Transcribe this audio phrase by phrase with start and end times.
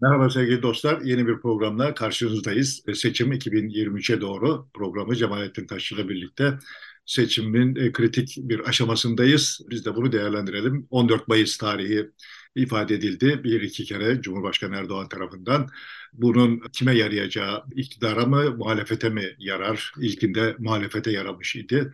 [0.00, 1.00] Merhaba sevgili dostlar.
[1.00, 2.82] Yeni bir programla karşınızdayız.
[2.88, 6.58] E, Seçim 2023'e doğru programı Cemalettin Taşçı ile birlikte
[7.06, 9.60] seçimin e, kritik bir aşamasındayız.
[9.70, 10.86] Biz de bunu değerlendirelim.
[10.90, 12.10] 14 Mayıs tarihi
[12.56, 15.68] ifade edildi bir iki kere Cumhurbaşkanı Erdoğan tarafından.
[16.12, 19.92] Bunun kime yarayacağı, iktidara mı, muhalefete mi yarar?
[20.00, 21.90] İlkinde muhalefete yaramış idi.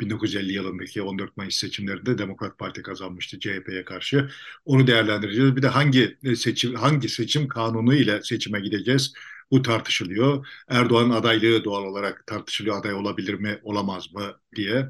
[0.00, 4.30] 1950 yılındaki 14 Mayıs seçimlerinde Demokrat Parti kazanmıştı CHP'ye karşı.
[4.64, 5.56] Onu değerlendireceğiz.
[5.56, 9.12] Bir de hangi seçim hangi seçim kanunu ile seçime gideceğiz?
[9.50, 10.46] Bu tartışılıyor.
[10.68, 12.80] Erdoğan adaylığı doğal olarak tartışılıyor.
[12.80, 14.88] Aday olabilir mi, olamaz mı diye.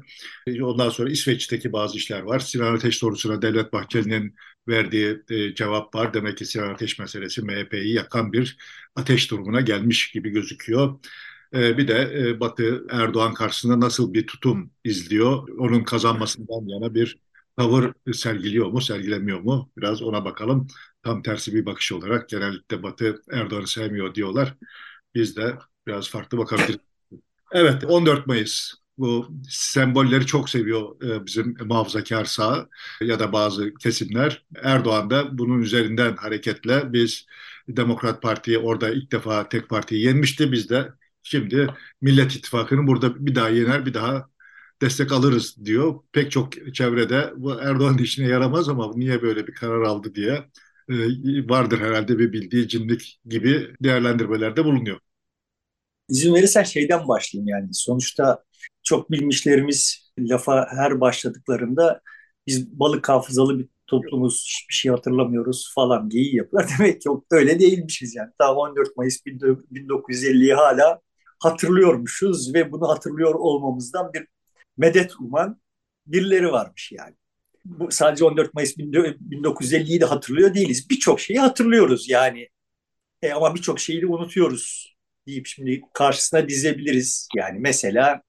[0.61, 2.39] Ondan sonra İsveç'teki bazı işler var.
[2.39, 4.35] Sinan Ateş sorusuna Devlet Bahçeli'nin
[4.67, 6.13] verdiği e, cevap var.
[6.13, 8.57] Demek ki Sinan Ateş meselesi MHP'yi yakan bir
[8.95, 10.99] ateş durumuna gelmiş gibi gözüküyor.
[11.53, 17.19] E, bir de e, Batı Erdoğan karşısında nasıl bir tutum izliyor, onun kazanmasından yana bir
[17.57, 19.71] tavır sergiliyor mu, sergilemiyor mu?
[19.77, 20.67] Biraz ona bakalım.
[21.03, 24.57] Tam tersi bir bakış olarak genellikle Batı Erdoğan'ı sevmiyor diyorlar.
[25.15, 26.77] Biz de biraz farklı bakabiliriz.
[27.53, 28.73] Evet, 14 Mayıs.
[28.97, 32.69] Bu sembolleri çok seviyor e, bizim muhafazakar sağ
[33.01, 34.45] ya da bazı kesimler.
[34.63, 37.25] Erdoğan da bunun üzerinden hareketle biz
[37.67, 40.51] Demokrat Parti'yi orada ilk defa tek partiyi yenmişti.
[40.51, 41.67] Biz de Şimdi
[42.01, 44.29] Millet İttifakı'nı burada bir daha yener, bir daha
[44.81, 45.99] destek alırız diyor.
[46.11, 50.43] Pek çok çevrede bu Erdoğan işine yaramaz ama niye böyle bir karar aldı diye
[50.89, 50.95] e,
[51.49, 54.99] vardır herhalde bir bildiği cinlik gibi değerlendirmelerde bulunuyor.
[56.09, 57.69] İzin verirsen şeyden başlayayım yani.
[57.73, 58.43] Sonuçta
[58.83, 62.01] çok bilmişlerimiz lafa her başladıklarında
[62.47, 66.71] biz balık hafızalı bir toplumuz, hiçbir şey hatırlamıyoruz falan geyiği yapıyorlar.
[66.79, 68.29] Demek ki öyle değilmişiz yani.
[68.39, 71.01] Daha 14 Mayıs 1950'yi hala
[71.41, 74.27] hatırlıyormuşuz ve bunu hatırlıyor olmamızdan bir
[74.77, 75.61] medet uman
[76.07, 77.15] birileri varmış yani.
[77.65, 80.89] Bu sadece 14 Mayıs 1950'yi de hatırlıyor değiliz.
[80.89, 82.47] Birçok şeyi hatırlıyoruz yani.
[83.21, 84.95] E, ama birçok şeyi de unutuyoruz
[85.27, 87.27] deyip şimdi karşısına dizebiliriz.
[87.35, 88.21] Yani mesela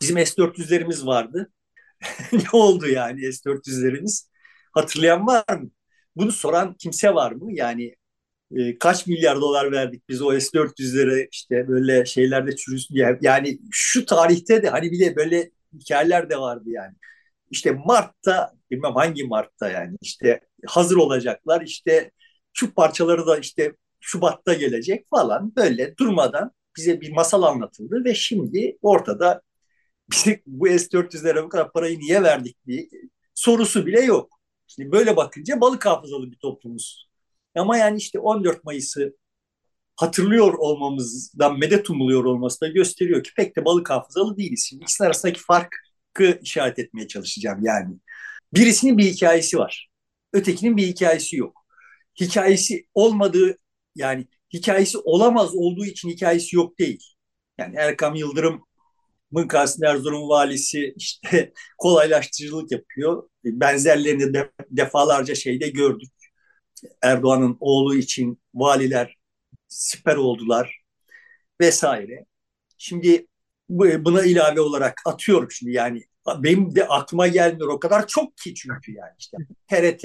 [0.00, 1.52] bizim S-400'lerimiz vardı.
[2.32, 4.28] ne oldu yani S-400'lerimiz?
[4.72, 5.70] Hatırlayan var mı?
[6.16, 7.52] Bunu soran kimse var mı?
[7.52, 7.94] Yani
[8.56, 13.18] e, kaç milyar dolar verdik biz o S-400'lere işte böyle şeylerde çürüsün diye.
[13.22, 16.94] Yani şu tarihte de hani bir de böyle hikayeler de vardı yani.
[17.50, 22.10] İşte Mart'ta bilmem hangi Mart'ta yani işte hazır olacaklar işte
[22.52, 28.78] şu parçaları da işte Şubat'ta gelecek falan böyle durmadan bize bir masal anlatıldı ve şimdi
[28.82, 29.42] ortada
[30.12, 32.88] bize bu S-400'lere bu kadar parayı niye verdik diye
[33.34, 34.40] sorusu bile yok.
[34.66, 37.09] Şimdi böyle bakınca balık hafızalı bir toplumuz
[37.54, 39.16] ama yani işte 14 Mayıs'ı
[39.96, 44.66] hatırlıyor olmamızdan medet umuluyor olması da gösteriyor ki pek de balık hafızalı değiliz.
[44.68, 47.96] Şimdi ikisinin arasındaki farkı işaret etmeye çalışacağım yani.
[48.54, 49.88] Birisinin bir hikayesi var.
[50.32, 51.66] Ötekinin bir hikayesi yok.
[52.20, 53.58] Hikayesi olmadığı
[53.94, 57.04] yani hikayesi olamaz olduğu için hikayesi yok değil.
[57.58, 58.64] Yani Erkam Yıldırım
[59.30, 63.28] Mınkas'ın Erzurum valisi işte kolaylaştırıcılık yapıyor.
[63.44, 66.10] Benzerlerini de defalarca şeyde gördük.
[67.02, 69.16] Erdoğan'ın oğlu için valiler
[69.68, 70.80] siper oldular
[71.60, 72.26] vesaire.
[72.78, 73.26] Şimdi
[73.68, 76.04] buna ilave olarak atıyorum şimdi yani
[76.38, 79.36] benim de aklıma gelmiyor o kadar çok ki çünkü yani işte
[79.68, 80.04] TRT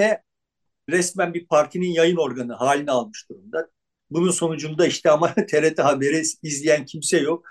[0.89, 3.69] resmen bir partinin yayın organı halini almış durumda.
[4.09, 7.45] Bunun sonucunda işte ama TRT haberi izleyen kimse yok.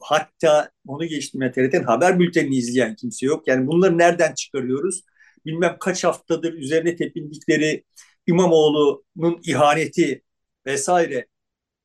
[0.00, 3.48] Hatta onu geçtim ya TRT'nin haber bültenini izleyen kimse yok.
[3.48, 5.04] Yani bunları nereden çıkarıyoruz?
[5.46, 7.84] Bilmem kaç haftadır üzerine tepindikleri
[8.26, 10.22] İmamoğlu'nun ihaneti
[10.66, 11.26] vesaire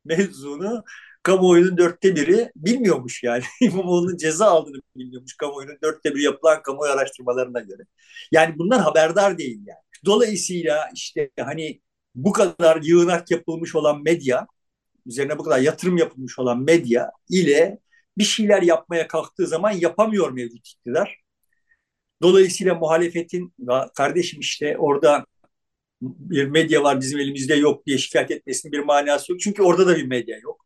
[0.06, 0.84] mevzunu
[1.24, 3.44] kamuoyunun dörtte biri bilmiyormuş yani.
[3.62, 7.82] İmamoğlu'nun ceza aldığını bilmiyormuş kamuoyunun dörtte biri yapılan kamuoyu araştırmalarına göre.
[8.32, 9.80] Yani bunlar haberdar değil yani.
[10.06, 11.82] Dolayısıyla işte hani
[12.16, 14.48] bu kadar yığınak yapılmış olan medya,
[15.06, 17.80] üzerine bu kadar yatırım yapılmış olan medya ile
[18.18, 21.20] bir şeyler yapmaya kalktığı zaman yapamıyor mevcut iktidar.
[22.22, 23.54] Dolayısıyla muhalefetin
[23.96, 25.26] kardeşim işte orada
[26.02, 29.42] bir medya var bizim elimizde yok diye şikayet etmesinin bir manası yok.
[29.42, 30.66] Çünkü orada da bir medya yok.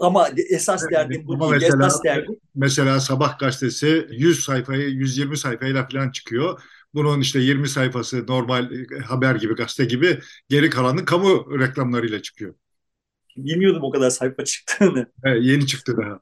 [0.00, 1.52] Ama esas derdim bu değil.
[1.52, 2.36] Mesela, esas derdim...
[2.54, 6.62] mesela Sabah gazetesi 100 sayfayı 120 sayfayla falan çıkıyor.
[6.94, 8.70] Bunun işte 20 sayfası normal
[9.04, 10.18] haber gibi gazete gibi
[10.48, 12.54] geri kalanı kamu reklamlarıyla çıkıyor.
[13.36, 15.12] Bilmiyordum o kadar sayfa çıktığını.
[15.24, 16.20] Evet, yeni çıktı daha.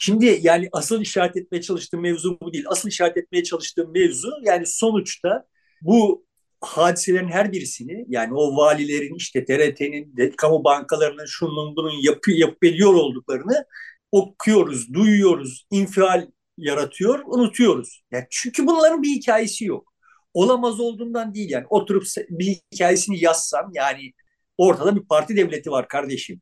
[0.00, 2.64] Şimdi yani asıl işaret etmeye çalıştığım mevzu bu değil.
[2.68, 5.46] Asıl işaret etmeye çalıştığım mevzu yani sonuçta
[5.82, 6.23] bu
[6.66, 12.94] hadiselerin her birisini yani o valilerin işte TRT'nin, kamu bankalarının şunun bunun yapı, yapıp ediyor
[12.94, 13.64] olduklarını
[14.12, 16.26] okuyoruz, duyuyoruz, infial
[16.58, 18.02] yaratıyor, unutuyoruz.
[18.10, 19.94] Yani çünkü bunların bir hikayesi yok.
[20.34, 24.12] Olamaz olduğundan değil yani oturup bir hikayesini yazsam yani
[24.58, 26.40] ortada bir parti devleti var kardeşim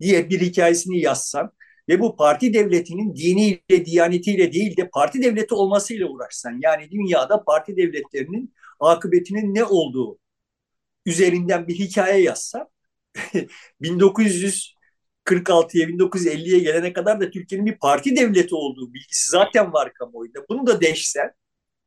[0.00, 1.52] diye bir hikayesini yazsan
[1.88, 6.58] ve bu parti devletinin diniyle, diyanetiyle değil de parti devleti olmasıyla uğraşsan.
[6.62, 10.18] Yani dünyada parti devletlerinin akıbetinin ne olduğu
[11.06, 12.68] üzerinden bir hikaye yazsan
[13.80, 20.38] 1946'ya 1950'ye gelene kadar da Türkiye'nin bir parti devleti olduğu bilgisi zaten var kamuoyunda.
[20.48, 21.30] Bunu da deşsen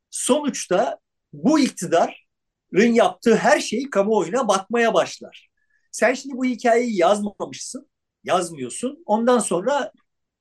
[0.09, 1.00] sonuçta
[1.33, 5.50] bu iktidarın yaptığı her şeyi kamuoyuna batmaya başlar.
[5.91, 7.89] Sen şimdi bu hikayeyi yazmamışsın,
[8.24, 9.03] yazmıyorsun.
[9.06, 9.91] Ondan sonra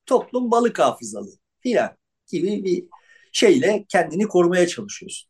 [0.06, 1.30] toplum balık hafızalı
[1.60, 1.96] filan
[2.26, 2.84] gibi bir
[3.32, 5.28] şeyle kendini korumaya çalışıyorsun.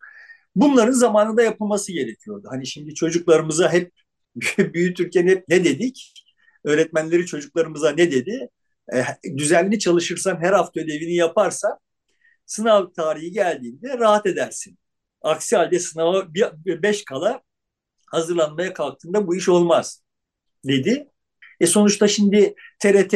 [0.58, 2.48] Bunların zamanında yapılması gerekiyordu.
[2.50, 3.92] Hani şimdi çocuklarımıza hep
[4.58, 6.24] büyütürken hep ne dedik?
[6.64, 8.48] Öğretmenleri çocuklarımıza ne dedi?
[8.94, 9.04] E,
[9.36, 11.78] düzenli çalışırsan, her hafta ödevini yaparsan
[12.46, 14.78] sınav tarihi geldiğinde rahat edersin.
[15.22, 17.42] Aksi halde sınava bir, beş kala
[18.06, 20.02] hazırlanmaya kalktığında bu iş olmaz
[20.64, 21.08] dedi.
[21.60, 23.14] E sonuçta şimdi TRT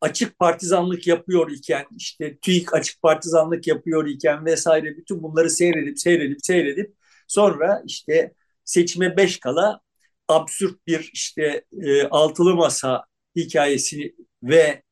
[0.00, 6.38] açık partizanlık yapıyor iken işte TÜİK açık partizanlık yapıyor iken vesaire bütün bunları seyredip seyredip
[6.42, 6.94] seyredip
[7.26, 8.34] sonra işte
[8.64, 9.80] seçime beş kala
[10.28, 13.04] absürt bir işte e, altılı masa
[13.36, 14.82] hikayesi ve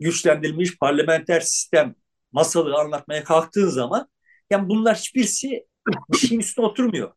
[0.00, 1.94] güçlendirilmiş parlamenter sistem
[2.32, 4.08] masalı anlatmaya kalktığın zaman
[4.50, 5.66] yani bunlar hiçbirisi
[6.12, 7.12] bir şeyin üstüne oturmuyor.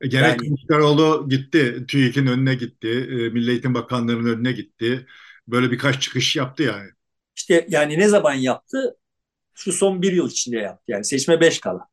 [0.00, 5.06] E, gerek yani, Kılıçdaroğlu gitti, TÜİK'in önüne gitti, e, Milli Eğitim Bakanlığı'nın önüne gitti.
[5.48, 6.90] Böyle birkaç çıkış yaptı yani.
[7.36, 8.96] İşte yani ne zaman yaptı?
[9.54, 10.92] Şu son bir yıl içinde yaptı.
[10.92, 11.88] Yani seçme beş kala.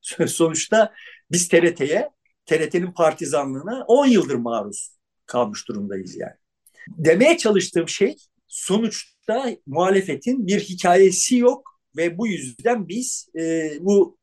[0.26, 0.94] Sonuçta
[1.30, 2.10] biz TRT'ye,
[2.46, 4.96] TRT'nin partizanlığına 10 yıldır maruz
[5.26, 6.36] kalmış durumdayız yani.
[6.88, 8.16] Demeye çalıştığım şey
[8.46, 14.18] sonuçta muhalefetin bir hikayesi yok ve bu yüzden biz e, bu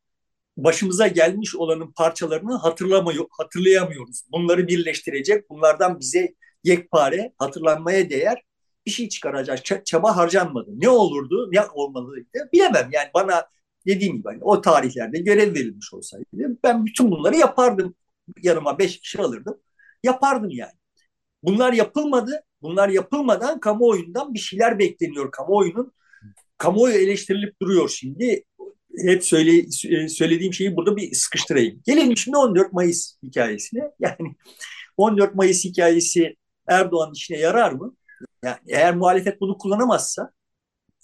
[0.57, 4.23] başımıza gelmiş olanın parçalarını hatırlamıyor, hatırlayamıyoruz.
[4.31, 8.41] Bunları birleştirecek, bunlardan bize yekpare, hatırlanmaya değer
[8.85, 10.71] bir şey çıkaracak çaba harcanmadı.
[10.75, 12.89] Ne olurdu, ne olmalıydı bilemem.
[12.91, 13.45] Yani bana
[13.85, 16.25] dediğim gibi hani o tarihlerde görev verilmiş olsaydı
[16.63, 17.95] ben bütün bunları yapardım.
[18.41, 19.57] Yanıma beş kişi alırdım.
[20.03, 20.73] Yapardım yani.
[21.43, 22.43] Bunlar yapılmadı.
[22.61, 25.31] Bunlar yapılmadan kamuoyundan bir şeyler bekleniyor.
[25.31, 25.91] Kamuoyunun
[26.57, 28.43] kamuoyu eleştirilip duruyor şimdi.
[28.97, 29.71] Hep söyle,
[30.07, 31.81] söylediğim şeyi burada bir sıkıştırayım.
[31.85, 33.91] Gelelim şimdi 14 Mayıs hikayesine.
[33.99, 34.35] Yani
[34.97, 36.35] 14 Mayıs hikayesi
[36.67, 37.95] Erdoğan'ın işine yarar mı?
[38.45, 40.31] Yani eğer muhalefet bunu kullanamazsa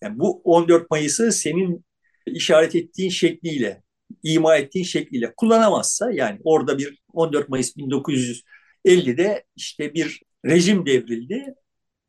[0.01, 1.85] yani bu 14 Mayıs'ı senin
[2.27, 3.83] işaret ettiğin şekliyle,
[4.23, 11.55] ima ettiğin şekliyle kullanamazsa yani orada bir 14 Mayıs 1950'de işte bir rejim devrildi.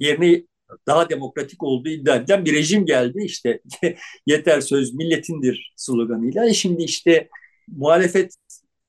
[0.01, 0.43] Yerine
[0.87, 3.19] daha demokratik olduğu iddia edilen bir rejim geldi.
[3.25, 3.61] İşte
[4.27, 6.53] yeter söz milletindir sloganıyla.
[6.53, 7.29] Şimdi işte
[7.69, 8.35] muhalefet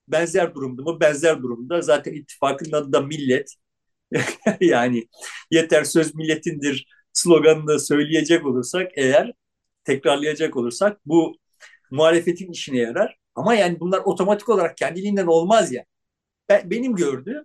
[0.07, 0.99] benzer durumda mı?
[0.99, 1.81] Benzer durumda.
[1.81, 3.55] Zaten ittifakın adı da millet.
[4.61, 5.07] yani
[5.51, 9.33] yeter söz milletindir sloganını söyleyecek olursak eğer
[9.83, 11.37] tekrarlayacak olursak bu
[11.91, 13.17] muhalefetin işine yarar.
[13.35, 15.85] Ama yani bunlar otomatik olarak kendiliğinden olmaz ya.
[16.49, 17.43] Ben, benim gördüğüm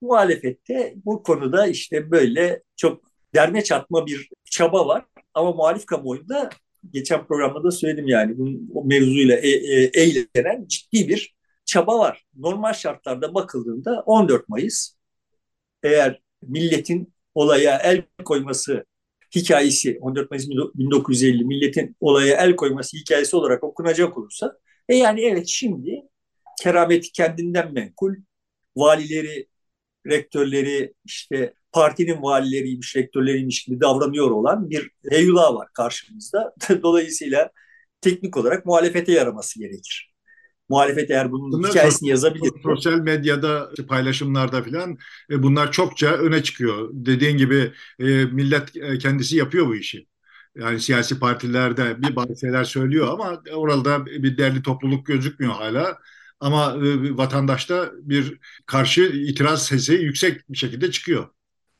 [0.00, 3.02] muhalefette bu konuda işte böyle çok
[3.34, 5.04] derme çatma bir çaba var.
[5.34, 6.50] Ama muhalif kamuoyunda
[6.92, 11.34] geçen programda da söyledim yani bu mevzuyla e, e, ciddi bir
[11.64, 12.24] çaba var.
[12.36, 14.93] Normal şartlarda bakıldığında 14 Mayıs
[15.84, 18.84] eğer milletin olaya el koyması
[19.34, 25.46] hikayesi 14 Mayıs 1950 milletin olaya el koyması hikayesi olarak okunacak olursa e yani evet
[25.48, 26.02] şimdi
[26.62, 28.14] kerameti kendinden menkul
[28.76, 29.46] valileri,
[30.06, 36.54] rektörleri işte partinin valileriymiş, rektörleriymiş gibi davranıyor olan bir heyula var karşımızda.
[36.82, 37.50] Dolayısıyla
[38.00, 40.13] teknik olarak muhalefete yaraması gerekir
[40.68, 42.50] muhalefet eğer bunun bunlar hikayesini yazabilir.
[42.62, 44.98] Sosyal medyada paylaşımlarda falan
[45.30, 46.88] e, bunlar çokça öne çıkıyor.
[46.92, 50.06] Dediğin gibi e, millet e, kendisi yapıyor bu işi.
[50.56, 55.98] Yani siyasi partilerde bir bazı şeyler söylüyor ama orada bir değerli topluluk gözükmüyor hala.
[56.40, 56.76] Ama
[57.18, 61.28] vatandaşta bir karşı itiraz sesi yüksek bir şekilde çıkıyor.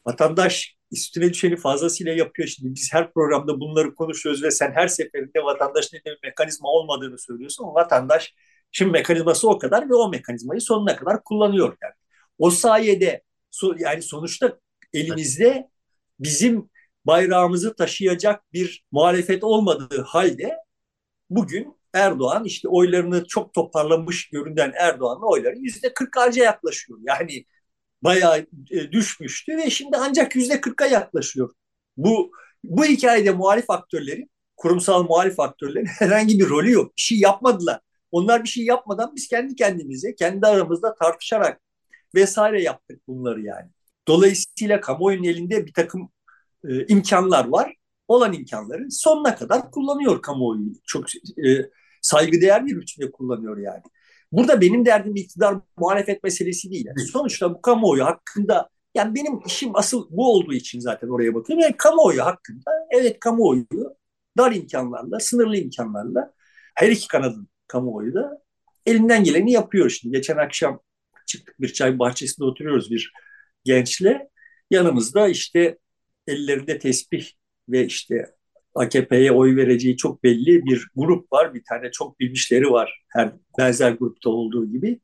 [0.07, 2.49] Vatandaş üstüne düşeni fazlasıyla yapıyor.
[2.49, 7.65] Şimdi biz her programda bunları konuşuyoruz ve sen her seferinde vatandaşın bir mekanizma olmadığını söylüyorsun.
[7.65, 8.35] Ama vatandaş
[8.75, 11.95] Şimdi mekanizması o kadar ve o mekanizmayı sonuna kadar kullanıyor yani.
[12.39, 13.23] O sayede
[13.79, 14.59] yani sonuçta
[14.95, 15.69] elimizde
[16.21, 16.71] bizim
[17.05, 20.57] bayrağımızı taşıyacak bir muhalefet olmadığı halde
[21.31, 26.99] bugün Erdoğan işte oylarını çok toparlamış görünen Erdoğan'ın oyları yüzde kırk harca yaklaşıyor.
[27.03, 27.45] Yani
[28.03, 31.51] bayağı e, düşmüştü ve şimdi ancak yüzde kırka yaklaşıyor.
[31.97, 32.33] Bu
[32.65, 36.97] bu hikayede muhalif aktörlerin, kurumsal muhalif aktörlerin herhangi bir rolü yok.
[36.97, 37.81] Bir şey yapmadılar.
[38.15, 41.61] Onlar bir şey yapmadan biz kendi kendimize, kendi aramızda tartışarak
[42.15, 43.71] vesaire yaptık bunları yani.
[44.09, 46.13] Dolayısıyla kamuoyunun elinde bir takım
[46.69, 47.75] e, imkanlar var.
[48.09, 50.73] Olan imkanları sonuna kadar kullanıyor kamuoyu.
[50.87, 51.71] Çok e,
[52.03, 53.83] saygıdeğer bir biçimde kullanıyor yani.
[54.33, 56.87] Burada benim derdim iktidar muhalefet meselesi değil.
[56.87, 61.63] Yani sonuçta bu kamuoyu hakkında yani benim işim asıl bu olduğu için zaten oraya bakıyorum.
[61.63, 63.67] Yani kamuoyu hakkında evet kamuoyu
[64.39, 66.33] dar imkanlarla, sınırlı imkanlarla
[66.75, 68.43] her iki kanadın kamuoyu da
[68.87, 70.17] elinden geleni yapıyor şimdi.
[70.17, 70.81] Geçen akşam
[71.27, 73.13] çıktık bir çay bahçesinde oturuyoruz bir
[73.65, 74.29] gençle.
[74.71, 75.79] Yanımızda işte
[76.27, 77.31] ellerinde tesbih
[77.69, 78.27] ve işte
[78.75, 81.55] AKP'ye oy vereceği çok belli bir grup var.
[81.55, 85.01] Bir tane çok bilmişleri var her benzer grupta olduğu gibi.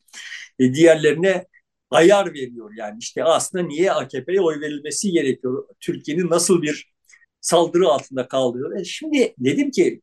[0.59, 1.47] E, diğerlerine
[1.91, 5.69] ayar veriyor yani işte aslında niye AKP'ye oy verilmesi gerekiyor?
[5.81, 6.93] Türkiye'nin nasıl bir
[7.41, 8.81] saldırı altında kaldığı.
[8.81, 10.01] E şimdi dedim ki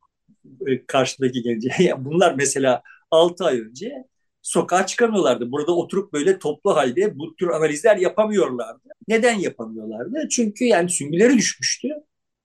[0.68, 3.94] e, karşıdaki gence bunlar mesela 6 ay önce
[4.42, 5.51] sokağa çıkamıyorlardı.
[5.51, 8.89] Burada oturup böyle toplu halde bu tür analizler yapamıyorlardı.
[9.08, 10.30] Neden yapamıyorlardı?
[10.32, 11.88] Çünkü yani süngüleri düşmüştü.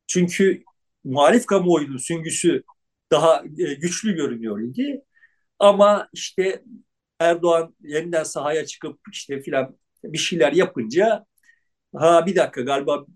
[0.06, 0.62] Çünkü
[1.04, 2.62] muhalif kamuoyunun süngüsü
[3.10, 5.02] daha e, güçlü görünüyor idi.
[5.58, 6.62] Ama işte
[7.20, 11.26] Erdoğan yeniden sahaya çıkıp işte filan bir şeyler yapınca
[11.96, 13.06] ha bir dakika galiba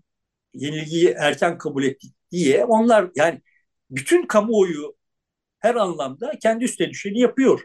[0.53, 3.41] yenilgiyi erken kabul ettik diye onlar yani
[3.89, 4.95] bütün kamuoyu
[5.59, 7.63] her anlamda kendi üstüne düşeni yapıyor.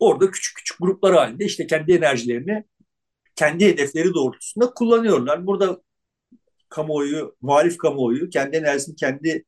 [0.00, 2.64] Orada küçük küçük gruplar halinde işte kendi enerjilerini
[3.36, 5.46] kendi hedefleri doğrultusunda kullanıyorlar.
[5.46, 5.82] Burada
[6.68, 9.44] kamuoyu, muhalif kamuoyu kendi enerjisini kendi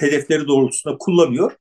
[0.00, 1.56] hedefleri doğrultusunda kullanıyor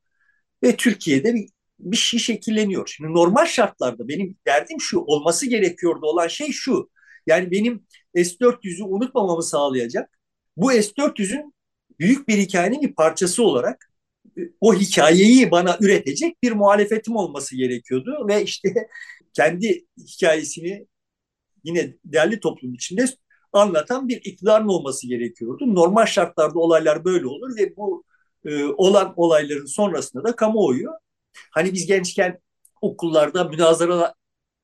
[0.63, 2.87] ve Türkiye'de bir, bir şey şekilleniyor.
[2.87, 6.89] Şimdi normal şartlarda benim derdim şu, olması gerekiyordu olan şey şu.
[7.27, 10.19] Yani benim S-400'ü unutmamamı sağlayacak.
[10.57, 11.53] Bu S-400'ün
[11.99, 13.91] büyük bir hikayenin bir parçası olarak
[14.37, 18.73] e, o hikayeyi bana üretecek bir muhalefetim olması gerekiyordu ve işte
[19.33, 20.87] kendi hikayesini
[21.63, 23.05] yine değerli toplum içinde
[23.53, 25.75] anlatan bir iktidarın olması gerekiyordu.
[25.75, 28.03] Normal şartlarda olaylar böyle olur ve bu
[28.45, 30.89] e, olan olayların sonrasında da kamuoyu
[31.51, 32.39] hani biz gençken
[32.81, 34.13] okullarda münazaralar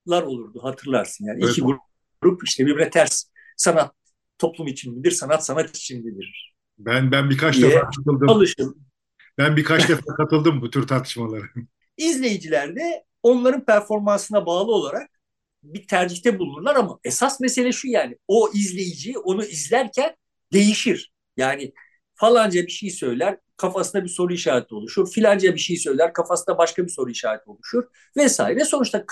[0.07, 1.51] olurdu hatırlarsın yani evet.
[1.51, 1.81] iki grup,
[2.21, 3.25] grup işte birbirine ters
[3.57, 3.95] sanat
[4.37, 8.87] toplum için midir sanat sanat için midir ben ben birkaç defa katıldım alışın.
[9.37, 11.45] ben birkaç defa katıldım bu tür tartışmalara
[11.97, 15.09] İzleyiciler de onların performansına bağlı olarak
[15.63, 20.15] bir tercihte bulunurlar ama esas mesele şu yani o izleyici onu izlerken
[20.53, 21.13] değişir.
[21.37, 21.73] Yani
[22.15, 25.11] falanca bir şey söyler kafasında bir soru işareti oluşur.
[25.11, 27.83] Filanca bir şey söyler kafasında başka bir soru işareti oluşur
[28.17, 28.65] vesaire.
[28.65, 29.05] Sonuçta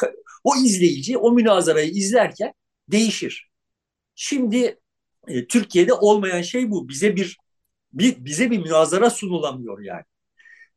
[0.44, 2.54] o izleyici o münazarayı izlerken
[2.88, 3.50] değişir.
[4.16, 4.80] Şimdi
[5.28, 6.90] e, Türkiye'de olmayan şey bu.
[6.90, 7.38] Bize bir,
[7.94, 10.04] bir bize bir münazara sunulamıyor yani.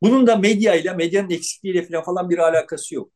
[0.03, 3.13] Bunun da medya ile medyanın eksikliğiyle falan falan bir alakası yok.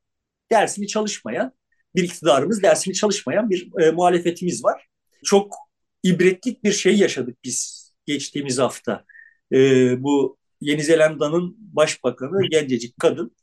[0.52, 1.52] Dersini çalışmayan
[1.94, 4.86] bir iktidarımız, dersini çalışmayan bir e, muhalefetimiz var.
[5.24, 5.54] Çok
[6.02, 9.04] ibretlik bir şey yaşadık biz geçtiğimiz hafta.
[9.52, 9.56] E,
[10.02, 13.36] bu Yeni Zelanda'nın başbakanı gencecik kadın.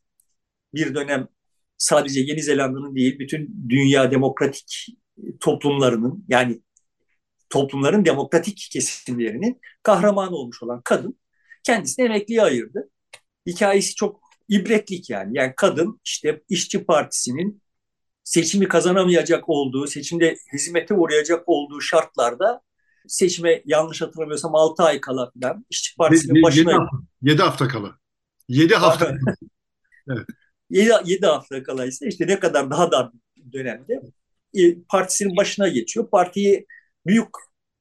[0.74, 1.28] Bir dönem
[1.78, 4.88] sadece Yeni Zelanda'nın değil, bütün dünya demokratik
[5.40, 6.62] toplumlarının yani
[7.50, 11.20] toplumların demokratik kesimlerinin kahramanı olmuş olan kadın
[11.63, 12.89] kendisini emekliye ayırdı.
[13.48, 15.38] Hikayesi çok ibretlik yani.
[15.38, 17.62] Yani kadın işte işçi partisinin
[18.24, 22.62] seçimi kazanamayacak olduğu, seçimde hizmete uğrayacak olduğu şartlarda
[23.08, 26.72] seçime yanlış hatırlamıyorsam 6 ay kala falan İşçi Partisi'nin ye, başına...
[26.72, 27.98] 7 hafta, 7 hafta kala.
[28.48, 29.16] 7 hafta
[30.10, 30.25] evet.
[30.70, 33.12] 7, 7 hafta kala ise işte ne kadar daha dar
[33.54, 34.01] dönemde
[34.54, 36.10] e, partisinin başına geçiyor.
[36.10, 36.66] Partiyi
[37.08, 37.28] büyük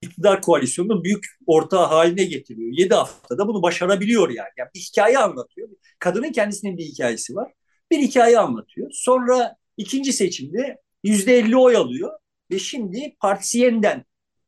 [0.03, 2.73] iktidar koalisyonunun büyük ortağı haline getiriyor.
[2.73, 4.49] 7 haftada bunu başarabiliyor yani.
[4.57, 4.69] yani.
[4.75, 5.69] Bir hikaye anlatıyor.
[5.99, 7.53] Kadının kendisinin bir hikayesi var.
[7.91, 8.91] Bir hikaye anlatıyor.
[8.93, 12.11] Sonra İkinci seçimde yüzde elli oy alıyor
[12.51, 14.05] ve şimdi partisi yeniden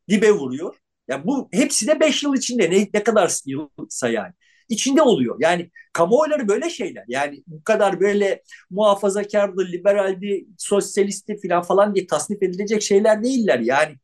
[0.09, 0.77] dibe vuruyor.
[1.09, 4.33] Yani bu hepsi de beş yıl içinde ne, ne kadar yılsa yani
[4.69, 5.37] içinde oluyor.
[5.41, 7.05] Yani kamuoyları böyle şeyler.
[7.09, 13.59] Yani bu kadar böyle muhafazakardı, liberaldi, sosyalisti falan falan diye tasnif edilecek şeyler değiller.
[13.59, 13.97] Yani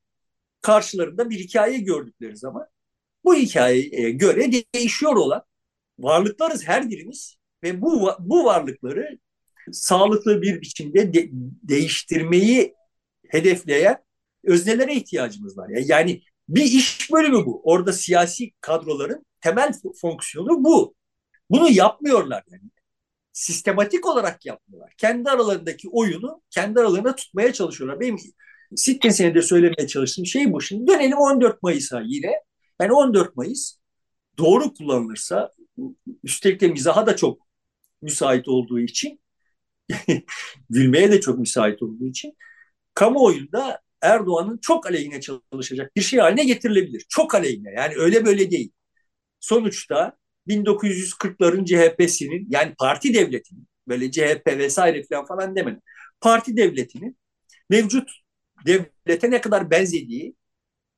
[0.64, 2.66] karşılarında bir hikaye gördükleri zaman
[3.25, 5.42] bu hikayeye göre değişiyor olan
[5.99, 9.18] varlıklarız her birimiz ve bu bu varlıkları
[9.73, 11.28] sağlıklı bir biçimde de,
[11.62, 12.75] değiştirmeyi
[13.28, 14.04] hedefleyen
[14.44, 15.68] öznelere ihtiyacımız var.
[15.68, 17.61] Yani bir iş bölümü bu.
[17.64, 20.94] Orada siyasi kadroların temel fonksiyonu bu.
[21.50, 22.71] Bunu yapmıyorlar yani.
[23.33, 24.92] Sistematik olarak yapmıyorlar.
[24.99, 28.00] Kendi aralarındaki oyunu kendi aralarında tutmaya çalışıyorlar.
[28.00, 28.18] Benim
[28.76, 30.61] Sitkin senede söylemeye çalıştığım şey bu.
[30.61, 32.33] Şimdi dönelim 14 Mayıs'a yine.
[32.80, 33.76] Yani 14 Mayıs
[34.38, 35.50] doğru kullanılırsa
[36.25, 37.38] üstelik de mizaha da çok
[38.02, 39.21] müsait olduğu için
[40.71, 42.33] gülmeye de çok müsait olduğu için
[42.94, 47.06] kamuoyunda Erdoğan'ın çok aleyhine çalışacak bir şey haline getirilebilir.
[47.09, 48.73] Çok aleyhine yani öyle böyle değil.
[49.40, 50.16] Sonuçta
[50.49, 55.80] 1940'ların CHP'sinin yani parti devletinin böyle CHP vesaire falan falan demedim.
[56.21, 57.18] Parti devletinin
[57.71, 58.11] mevcut
[58.66, 60.35] devlete ne kadar benzediği,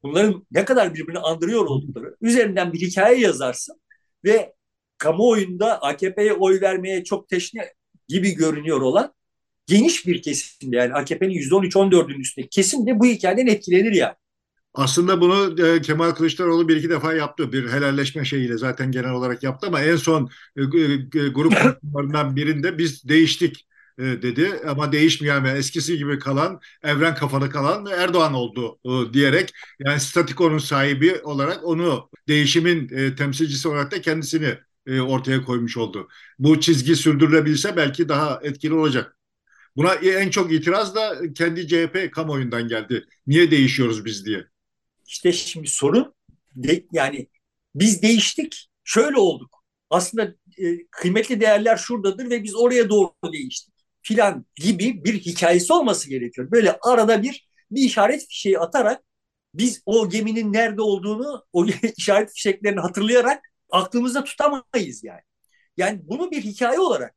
[0.03, 3.81] bunların ne kadar birbirini andırıyor oldukları üzerinden bir hikaye yazarsın
[4.25, 4.55] ve
[4.99, 7.73] kamuoyunda AKP'ye oy vermeye çok teşne
[8.09, 9.15] gibi görünüyor olan
[9.67, 14.15] geniş bir kesimde yani AKP'nin %13-14'ünün üstünde kesim de bu hikayeden etkilenir yani.
[14.75, 17.53] Aslında bunu e, Kemal Kılıçdaroğlu bir iki defa yaptı.
[17.53, 22.79] Bir helalleşme şeyiyle zaten genel olarak yaptı ama en son e, e, grup konuşmalarından birinde
[22.79, 23.66] biz değiştik
[23.99, 29.53] e, dedi ama değişmeyen ve eskisi gibi kalan evren kafalı kalan Erdoğan oldu e, diyerek
[29.79, 36.09] yani statiko'nun sahibi olarak onu değişimin e, temsilcisi olarak da kendisini ortaya koymuş oldu.
[36.39, 39.19] Bu çizgi sürdürülebilse belki daha etkili olacak.
[39.77, 43.07] Buna en çok itiraz da kendi CHP kamuoyundan geldi.
[43.27, 44.45] Niye değişiyoruz biz diye.
[45.07, 46.15] İşte şimdi sorun
[46.55, 47.29] de, yani
[47.75, 49.65] biz değiştik, şöyle olduk.
[49.91, 53.76] Aslında e, kıymetli değerler şuradadır ve biz oraya doğru değiştik
[54.07, 56.51] filan gibi bir hikayesi olması gerekiyor.
[56.51, 59.03] Böyle arada bir bir işaret fişeği atarak
[59.55, 65.21] biz o geminin nerede olduğunu o işaret fişeklerini hatırlayarak aklımızda tutamayız yani.
[65.77, 67.15] Yani bunu bir hikaye olarak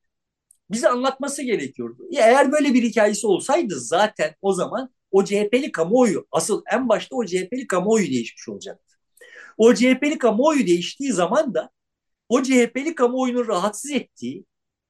[0.72, 2.08] bize anlatması gerekiyordu.
[2.18, 7.26] Eğer böyle bir hikayesi olsaydı zaten o zaman o CHP'li kamuoyu asıl en başta o
[7.26, 8.96] CHP'li kamuoyu değişmiş olacaktı.
[9.58, 11.72] O CHP'li kamuoyu değiştiği zaman da
[12.30, 14.46] o CHP'li kamuoyunun rahatsız ettiği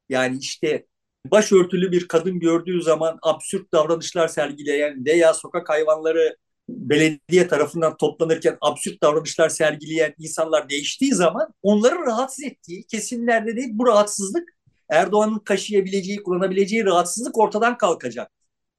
[0.09, 0.85] yani işte
[1.25, 6.37] başörtülü bir kadın gördüğü zaman absürt davranışlar sergileyen veya sokak hayvanları
[6.69, 13.87] belediye tarafından toplanırken absürt davranışlar sergileyen insanlar değiştiği zaman onların rahatsız ettiği kesimlerde de bu
[13.87, 14.49] rahatsızlık
[14.89, 18.31] Erdoğan'ın kaşıyabileceği, kullanabileceği rahatsızlık ortadan kalkacak.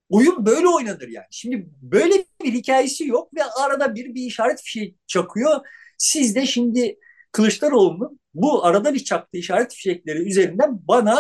[0.09, 1.27] Oyun böyle oynanır yani.
[1.31, 5.61] Şimdi böyle bir hikayesi yok ve arada bir bir işaret fişeği çakıyor.
[5.99, 6.99] Siz de şimdi
[7.33, 11.19] Kılıçdaroğlu'nun bu arada bir çaktığı işaret fişekleri üzerinden bana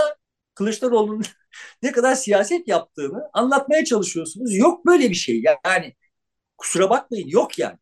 [0.54, 1.24] Kılıçdaroğlu'nun
[1.82, 4.56] ne kadar siyaset yaptığını anlatmaya çalışıyorsunuz.
[4.56, 5.42] Yok böyle bir şey.
[5.64, 5.94] Yani
[6.58, 7.78] kusura bakmayın yok yani.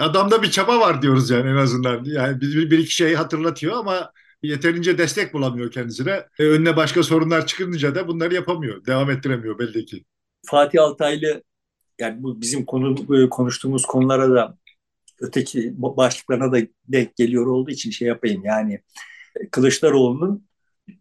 [0.00, 2.04] Adamda bir çaba var diyoruz yani en azından.
[2.04, 6.26] Yani bir, bir iki şeyi hatırlatıyor ama yeterince destek bulamıyor kendisine.
[6.38, 8.86] E, önüne başka sorunlar çıkınca da bunları yapamıyor.
[8.86, 10.04] Devam ettiremiyor belli ki.
[10.46, 11.42] Fatih Altaylı
[12.00, 14.58] yani bu bizim konu, konuştuğumuz konulara da
[15.20, 16.58] öteki başlıklarına da
[16.88, 18.44] denk geliyor olduğu için şey yapayım.
[18.44, 18.80] Yani
[19.50, 20.48] Kılıçdaroğlu'nun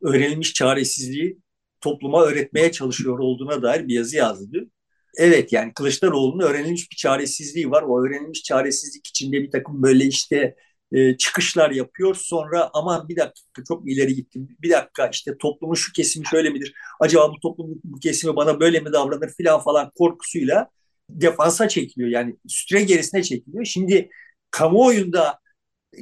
[0.02, 1.38] öğrenilmiş çaresizliği
[1.82, 4.70] topluma öğretmeye çalışıyor olduğuna dair bir yazı yazdı.
[5.18, 7.84] Evet yani Kılıçdaroğlu'nun öğrenilmiş bir çaresizliği var.
[7.84, 10.56] O öğrenilmiş çaresizlik içinde bir takım böyle işte
[10.92, 12.16] e, çıkışlar yapıyor.
[12.16, 14.50] Sonra aman bir dakika çok ileri gittim.
[14.62, 16.74] Bir dakika işte toplumun şu kesimi şöyle midir?
[17.00, 20.70] Acaba bu toplumun bu kesimi bana böyle mi davranır filan falan korkusuyla
[21.10, 22.10] defansa çekiliyor.
[22.10, 23.66] Yani süre gerisine çekiliyor.
[23.66, 24.10] Şimdi
[24.52, 25.40] kamuoyunda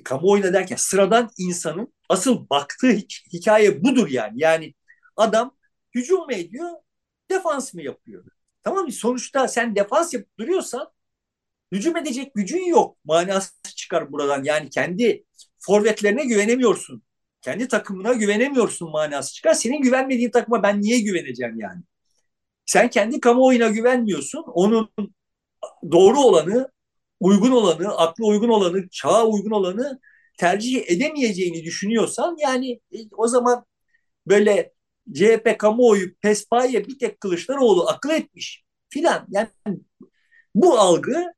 [0.04, 2.92] kamuoyuna derken sıradan insanın asıl baktığı
[3.34, 4.34] hikaye budur yani.
[4.36, 4.74] Yani
[5.18, 5.58] adam
[5.96, 6.70] hücum mu ediyor,
[7.32, 8.26] defans mı yapıyor?
[8.64, 8.92] Tamam mı?
[8.92, 10.92] Sonuçta sen defans yapıp duruyorsan
[11.72, 12.98] hücum edecek gücün yok.
[13.04, 14.44] Manası çıkar buradan.
[14.44, 15.26] Yani kendi
[15.60, 17.04] forvetlerine güvenemiyorsun.
[17.42, 19.54] Kendi takımına güvenemiyorsun manası çıkar.
[19.54, 21.84] Senin güvenmediğin takıma ben niye güveneceğim yani?
[22.66, 24.44] Sen kendi kamuoyuna güvenmiyorsun.
[24.48, 24.94] Onun
[25.92, 26.72] doğru olanı,
[27.20, 30.00] uygun olanı, aklı uygun olanı, çağa uygun olanı
[30.38, 33.66] tercih edemeyeceğini düşünüyorsan yani e, o zaman
[34.28, 34.74] böyle
[35.14, 39.28] CHP kamuoyu pespaye bir tek Kılıçdaroğlu akıl etmiş filan.
[39.30, 39.50] Yani
[40.56, 41.34] bu algıyı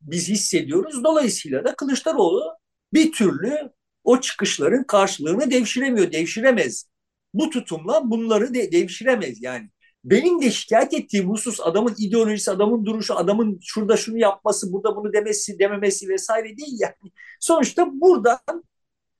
[0.00, 1.04] biz hissediyoruz.
[1.04, 2.56] Dolayısıyla da Kılıçdaroğlu
[2.92, 3.72] bir türlü
[4.04, 6.86] o çıkışların karşılığını devşiremiyor, devşiremez.
[7.34, 9.70] Bu tutumla bunları de devşiremez yani.
[10.04, 15.12] Benim de şikayet ettiğim husus adamın ideolojisi, adamın duruşu, adamın şurada şunu yapması, burada bunu
[15.12, 17.12] demesi, dememesi vesaire değil yani.
[17.40, 18.64] Sonuçta buradan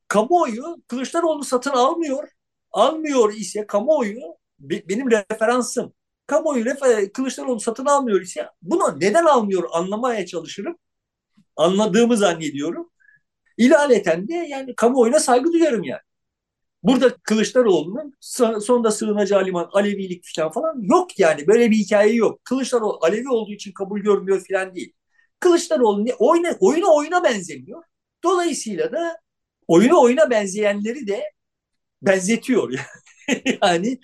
[0.08, 2.28] kamuoyu Kılıçdaroğlu satın almıyor.
[2.72, 4.20] Almıyor ise kamuoyu
[4.60, 5.92] benim referansım.
[6.26, 10.78] Kamuoyu refer Kılıçdaroğlu satın almıyor ise bunu neden almıyor anlamaya çalışırım.
[11.56, 12.90] Anladığımı zannediyorum.
[13.56, 16.00] İlaleten de yani kamuoyuna saygı duyarım yani.
[16.84, 18.14] Burada Kılıçdaroğlu'nun
[18.60, 21.46] sonunda sığınacağı liman Alevilik falan falan yok yani.
[21.46, 22.44] Böyle bir hikaye yok.
[22.44, 24.92] Kılıçdaroğlu Alevi olduğu için kabul görmüyor falan değil.
[25.40, 27.82] Kılıçdaroğlu oyuna, oyuna oyuna benzemiyor.
[28.24, 29.16] Dolayısıyla da
[29.68, 31.22] oyuna oyuna benzeyenleri de
[32.02, 32.72] benzetiyor.
[33.62, 33.98] yani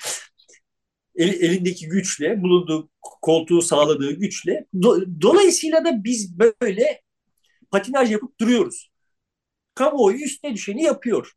[1.17, 2.91] el, elindeki güçle, bulunduğu
[3.23, 4.67] koltuğu sağladığı güçle.
[4.83, 7.03] Do, dolayısıyla da biz böyle
[7.71, 8.91] patinaj yapıp duruyoruz.
[9.75, 11.33] Kamuoyu üstüne düşeni yapıyor.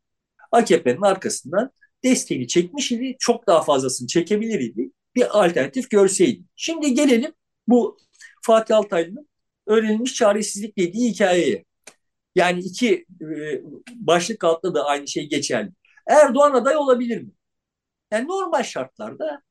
[0.54, 1.70] AKP'nin arkasından
[2.04, 3.16] desteğini çekmiş idi.
[3.18, 4.90] Çok daha fazlasını çekebilir idi.
[5.14, 6.42] Bir alternatif görseydi.
[6.56, 7.32] Şimdi gelelim
[7.68, 7.98] bu
[8.42, 9.28] Fatih Altaylı'nın
[9.66, 11.64] öğrenilmiş çaresizlik dediği hikayeye.
[12.34, 13.26] Yani iki e,
[13.94, 15.70] başlık altında da aynı şey geçerli.
[16.06, 17.30] Erdoğan aday olabilir mi?
[18.12, 19.42] Yani normal şartlarda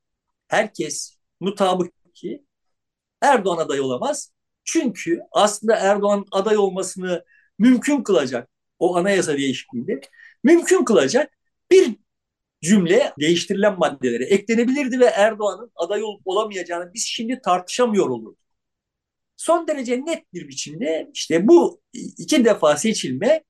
[0.47, 2.45] herkes mutabık ki
[3.21, 4.33] Erdoğan aday olamaz.
[4.63, 7.25] Çünkü aslında Erdoğan aday olmasını
[7.59, 10.01] mümkün kılacak o anayasa değişikliğinde
[10.43, 11.33] mümkün kılacak
[11.71, 11.95] bir
[12.63, 18.37] cümle değiştirilen maddelere eklenebilirdi ve Erdoğan'ın aday olup olamayacağını biz şimdi tartışamıyor olurduk.
[19.37, 23.43] Son derece net bir biçimde işte bu iki defa seçilme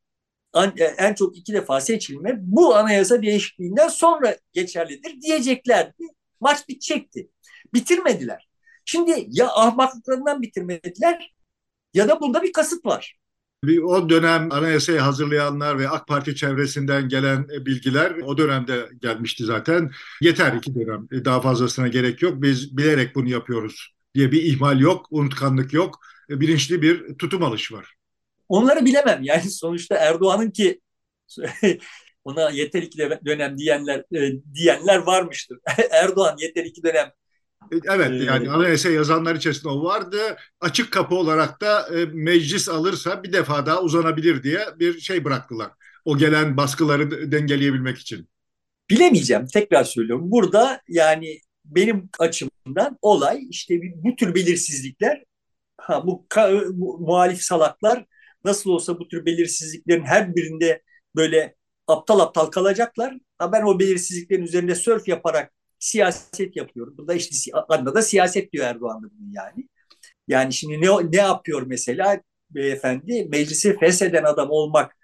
[0.56, 6.04] e, en çok iki defa seçilme bu anayasa değişikliğinden sonra geçerlidir diyeceklerdi.
[6.40, 7.30] Maç bitecekti.
[7.74, 8.50] Bitirmediler.
[8.86, 11.34] Şimdi ya ahmaklıklarından bitirmediler
[11.94, 13.20] ya da bunda bir kasıt var.
[13.64, 19.92] Bir o dönem anayasayı hazırlayanlar ve AK Parti çevresinden gelen bilgiler o dönemde gelmişti zaten.
[20.22, 21.08] Yeter iki dönem.
[21.12, 22.42] E, daha fazlasına gerek yok.
[22.42, 26.00] Biz bilerek bunu yapıyoruz diye bir ihmal yok, unutkanlık yok.
[26.30, 27.94] E, bilinçli bir tutum alışı var.
[28.50, 29.20] Onları bilemem.
[29.24, 30.82] Yani sonuçta Erdoğan'ın ki
[32.24, 35.60] ona yeter iki dönem diyenler e, diyenler varmıştır.
[35.92, 37.12] Erdoğan yeter iki dönem
[37.72, 40.18] Evet ee, yani anayasa yazanlar içerisinde o vardı.
[40.62, 45.72] Açık kapı olarak da e, meclis alırsa bir defa daha uzanabilir diye bir şey bıraktılar.
[46.06, 48.30] O gelen baskıları dengeleyebilmek için.
[48.90, 50.32] Bilemeyeceğim tekrar söylüyorum.
[50.32, 55.24] Burada yani benim açımdan olay işte bu tür belirsizlikler
[55.78, 56.26] ha, bu,
[56.70, 58.06] bu muhalif salaklar
[58.44, 60.82] nasıl olsa bu tür belirsizliklerin her birinde
[61.16, 61.56] böyle
[61.88, 63.18] aptal aptal kalacaklar.
[63.38, 66.98] Ha, ben o belirsizliklerin üzerinde sörf yaparak siyaset yapıyorum.
[66.98, 69.70] Burada işte adında da siyaset diyor Erdoğan yani.
[70.28, 73.26] Yani şimdi ne, ne yapıyor mesela beyefendi?
[73.32, 74.98] Meclisi fesheden adam olmak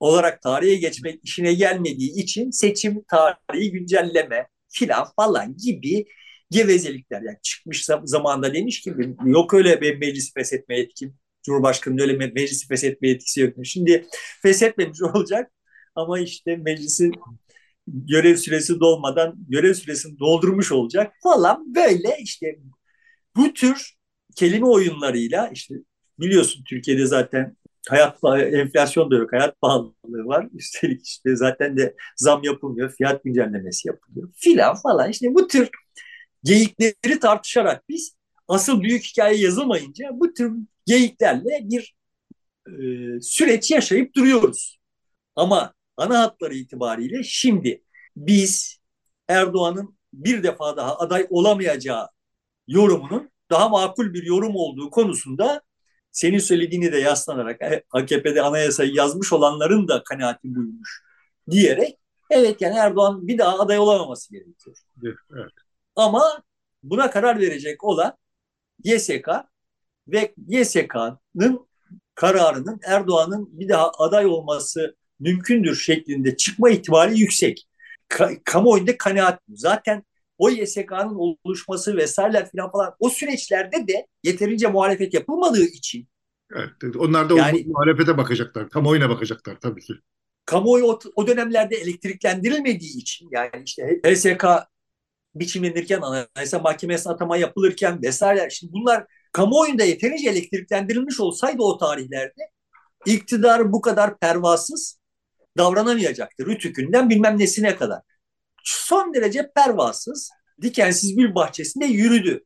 [0.00, 6.06] olarak tarihe geçmek işine gelmediği için seçim tarihi güncelleme filan falan gibi
[6.50, 7.22] gevezelikler.
[7.22, 11.14] Yani çıkmış zamanda demiş ki yok öyle bir meclis feshetme yetkim.
[11.42, 13.54] Cumhurbaşkanı'nın öyle meclisi feshetme yetkisi yok.
[13.64, 14.06] Şimdi
[14.42, 15.52] feshetmemiş olacak
[15.94, 17.12] ama işte meclisin
[17.86, 22.58] görev süresi dolmadan görev süresini doldurmuş olacak falan böyle işte
[23.36, 23.94] bu tür
[24.36, 25.74] kelime oyunlarıyla işte
[26.18, 27.56] biliyorsun Türkiye'de zaten
[27.88, 28.18] hayat
[28.52, 30.48] enflasyon da yok, hayat pahalılığı var.
[30.54, 35.10] Üstelik işte zaten de zam yapılmıyor, fiyat güncellemesi yapılıyor filan falan.
[35.10, 35.68] İşte bu tür
[36.44, 38.16] geyikleri tartışarak biz
[38.48, 40.52] asıl büyük hikaye yazılmayınca bu tür
[40.86, 41.94] geyiklerle bir
[42.66, 42.72] e,
[43.20, 44.78] süreç yaşayıp duruyoruz.
[45.36, 47.82] Ama ana hatları itibariyle şimdi
[48.16, 48.78] biz
[49.28, 52.08] Erdoğan'ın bir defa daha aday olamayacağı
[52.66, 55.62] yorumunun daha makul bir yorum olduğu konusunda
[56.12, 61.02] senin söylediğini de yaslanarak AKP'de anayasayı yazmış olanların da kanaati buymuş
[61.50, 61.98] diyerek
[62.30, 64.76] evet yani Erdoğan bir daha aday olamaması gerekiyor.
[65.04, 65.50] Evet.
[65.96, 66.42] Ama
[66.82, 68.16] buna karar verecek olan
[68.84, 69.28] YSK
[70.08, 71.68] ve YSK'nın
[72.14, 77.66] kararının Erdoğan'ın bir daha aday olması mümkündür şeklinde çıkma ihtimali yüksek.
[78.08, 79.56] Ka- kamuoyunda kanaat bu.
[79.56, 80.02] Zaten
[80.38, 86.08] o YSK'nın oluşması vesaire falan falan o süreçlerde de yeterince muhalefet yapılmadığı için
[86.56, 89.94] Evet, onlar da yani, muhalefete bakacaklar, kamuoyuna bakacaklar tabii ki.
[90.46, 94.44] Kamuoyu o, o dönemlerde elektriklendirilmediği için yani işte HSK
[95.34, 98.50] biçimlenirken, anayasa mahkemesine atama yapılırken vesaire.
[98.50, 102.50] Şimdi bunlar kamuoyunda yeterince elektriklendirilmiş olsaydı o tarihlerde
[103.06, 104.98] iktidar bu kadar pervasız
[105.56, 106.46] davranamayacaktı.
[106.46, 108.00] Rütükünden bilmem nesine kadar.
[108.64, 110.30] Son derece pervasız,
[110.62, 112.44] dikensiz bir bahçesinde yürüdü.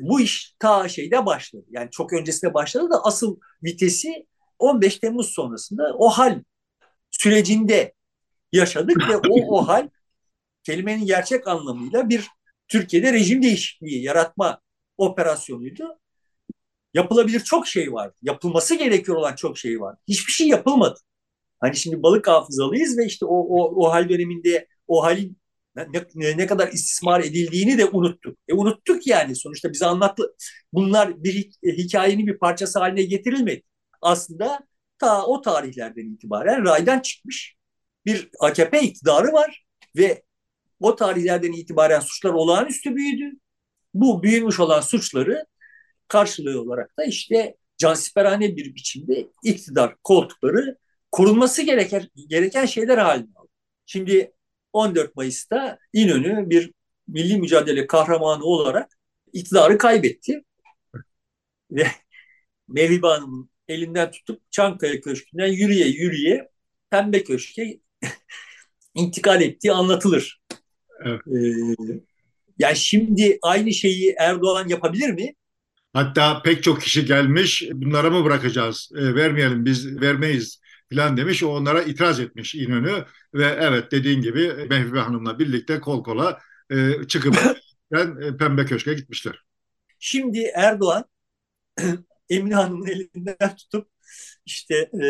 [0.00, 1.64] Bu iş ta şeyde başladı.
[1.70, 4.26] Yani çok öncesinde başladı da asıl vitesi
[4.58, 6.42] 15 Temmuz sonrasında o hal
[7.10, 7.94] sürecinde
[8.52, 9.88] yaşadık ve o, o hal
[10.64, 12.28] kelimenin gerçek anlamıyla bir
[12.68, 14.60] Türkiye'de rejim değişikliği yaratma
[14.98, 15.98] operasyonuydu.
[16.94, 18.12] Yapılabilir çok şey var.
[18.22, 19.96] Yapılması gerekiyor olan çok şey var.
[20.08, 21.00] Hiçbir şey yapılmadı.
[21.60, 25.38] Hani şimdi balık hafızalıyız ve işte o, o, o hal döneminde o halin
[26.14, 28.38] ne, ne, kadar istismar edildiğini de unuttuk.
[28.48, 30.34] E unuttuk yani sonuçta bize anlattı.
[30.72, 33.62] Bunlar bir hikayenin bir parçası haline getirilmedi.
[34.02, 34.60] Aslında
[34.98, 37.56] ta o tarihlerden itibaren raydan çıkmış
[38.06, 39.66] bir AKP iktidarı var
[39.96, 40.22] ve
[40.80, 43.38] o tarihlerden itibaren suçlar olağanüstü büyüdü.
[43.94, 45.46] Bu büyümüş olan suçları
[46.08, 50.78] karşılığı olarak da işte cansiperhane bir biçimde iktidar koltukları
[51.16, 53.48] korunması gereken, gereken şeyler haline aldı.
[53.86, 54.32] Şimdi
[54.72, 56.72] 14 Mayıs'ta İnönü bir
[57.08, 58.98] milli mücadele kahramanı olarak
[59.32, 60.44] iktidarı kaybetti.
[61.70, 61.86] Ve
[62.68, 66.48] Mevhibe Hanım'ın elinden tutup Çankaya Köşkü'nden yürüye yürüye
[66.90, 67.80] Pembe Köşk'e
[68.94, 70.42] intikal ettiği anlatılır.
[71.04, 71.20] Evet.
[71.26, 71.92] Ee,
[72.58, 75.34] yani şimdi aynı şeyi Erdoğan yapabilir mi?
[75.92, 81.42] Hatta pek çok kişi gelmiş bunlara mı bırakacağız e, vermeyelim biz vermeyiz filan demiş.
[81.42, 87.06] O onlara itiraz etmiş İnönü ve evet dediğin gibi Mehve Hanım'la birlikte kol kola e,
[87.08, 87.36] çıkıp
[87.92, 89.42] e, Pembe Köşk'e gitmişler.
[89.98, 91.04] Şimdi Erdoğan
[92.30, 93.88] Emine Hanım'ın elinden tutup
[94.46, 95.06] işte e,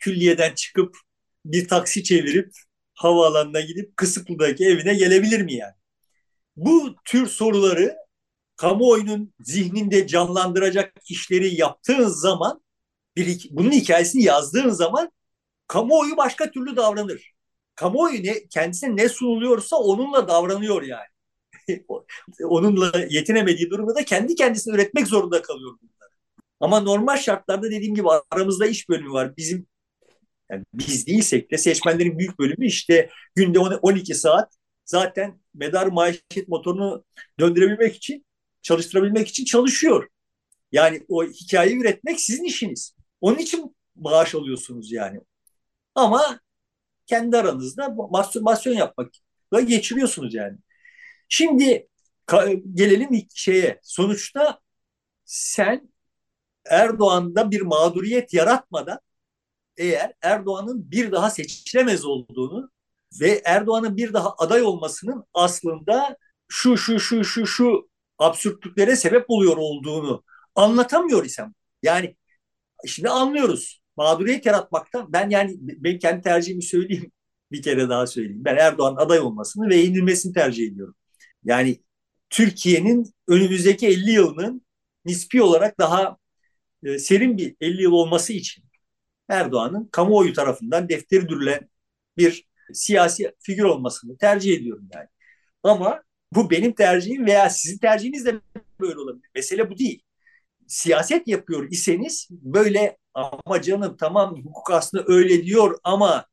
[0.00, 0.96] külliyeden çıkıp
[1.44, 2.52] bir taksi çevirip
[2.94, 5.74] havaalanına gidip Kısıklı'daki evine gelebilir mi yani?
[6.56, 7.96] Bu tür soruları
[8.56, 12.62] kamuoyunun zihninde canlandıracak işleri yaptığın zaman
[13.16, 15.12] bir, bunun hikayesini yazdığın zaman
[15.66, 17.32] kamuoyu başka türlü davranır.
[17.74, 21.06] Kamuoyu ne, kendisine ne sunuluyorsa onunla davranıyor yani.
[22.44, 26.10] onunla yetinemediği durumda da kendi kendisini üretmek zorunda kalıyor bunlar.
[26.60, 29.36] Ama normal şartlarda dediğim gibi aramızda iş bölümü var.
[29.36, 29.66] Bizim
[30.50, 34.52] yani biz değilsek de seçmenlerin büyük bölümü işte günde 12 saat
[34.84, 37.04] zaten medar maişet motorunu
[37.40, 38.26] döndürebilmek için,
[38.62, 40.08] çalıştırabilmek için çalışıyor.
[40.72, 42.94] Yani o hikayeyi üretmek sizin işiniz.
[43.22, 45.20] Onun için maaş alıyorsunuz yani.
[45.96, 46.40] Ama
[47.06, 50.58] kendi aranızda mastürbasyon yapmakla geçiriyorsunuz yani.
[51.28, 51.88] Şimdi
[52.74, 53.80] gelelim şeye.
[53.82, 54.60] Sonuçta
[55.24, 55.92] sen
[56.66, 58.98] Erdoğan'da bir mağduriyet yaratmadan
[59.76, 62.70] eğer Erdoğan'ın bir daha seçilemez olduğunu
[63.20, 66.16] ve Erdoğan'ın bir daha aday olmasının aslında
[66.48, 71.54] şu şu şu şu şu absürtlüklere sebep oluyor olduğunu anlatamıyor isem.
[71.82, 72.16] Yani
[72.86, 73.82] şimdi anlıyoruz.
[73.96, 77.12] Mağduriyet yaratmaktan ben yani ben kendi tercihimi söyleyeyim
[77.52, 78.44] bir kere daha söyleyeyim.
[78.44, 80.94] Ben Erdoğan aday olmasını ve yenilmesini tercih ediyorum.
[81.44, 81.82] Yani
[82.30, 84.66] Türkiye'nin önümüzdeki 50 yılının
[85.04, 86.16] nispi olarak daha
[86.84, 88.64] e, serin bir 50 yıl olması için
[89.28, 91.70] Erdoğan'ın kamuoyu tarafından defteri dürülen
[92.16, 95.08] bir siyasi figür olmasını tercih ediyorum yani.
[95.62, 98.40] Ama bu benim tercihim veya sizin tercihiniz de
[98.80, 99.30] böyle olabilir.
[99.34, 100.02] Mesele bu değil.
[100.72, 106.26] Siyaset yapıyor iseniz böyle ama canım tamam hukuk aslında öyle diyor ama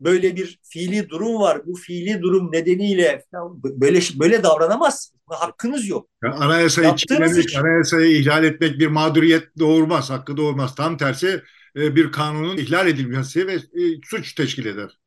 [0.00, 1.66] böyle bir fiili durum var.
[1.66, 3.24] Bu fiili durum nedeniyle
[3.64, 5.12] böyle böyle davranamaz.
[5.26, 6.08] Hakkınız yok.
[6.24, 10.74] Ya anayasayı çiğnemek, anayasayı ihlal etmek bir mağduriyet doğurmaz, hakkı doğurmaz.
[10.74, 11.42] Tam tersi
[11.76, 14.98] e, bir kanunun ihlal edilmesi ve e, suç teşkil eder.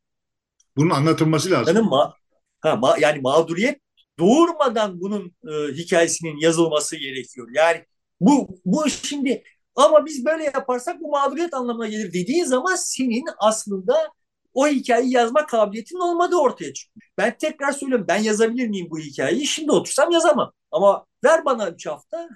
[0.77, 1.75] Bunun anlatılması lazım.
[1.75, 2.13] Yani, ma
[2.59, 3.79] ha, ma yani mağduriyet
[4.19, 7.47] doğurmadan bunun e, hikayesinin yazılması gerekiyor.
[7.53, 7.85] Yani
[8.21, 9.43] bu bu şimdi
[9.75, 14.11] ama biz böyle yaparsak bu mağduriyet anlamına gelir dediğin zaman senin aslında
[14.53, 17.11] o hikayeyi yazma kabiliyetinin olmadığı ortaya çıkıyor.
[17.17, 19.47] Ben tekrar söylüyorum ben yazabilir miyim bu hikayeyi?
[19.47, 20.53] Şimdi otursam yazamam.
[20.71, 22.29] Ama ver bana üç hafta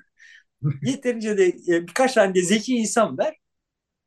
[0.84, 3.36] yeterince de e, birkaç tane de zeki insan ver.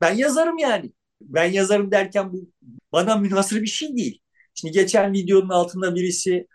[0.01, 0.93] Ben yazarım yani.
[1.21, 2.51] Ben yazarım derken bu
[2.91, 4.21] bana münhasır bir şey değil.
[4.53, 6.47] Şimdi geçen videonun altında birisi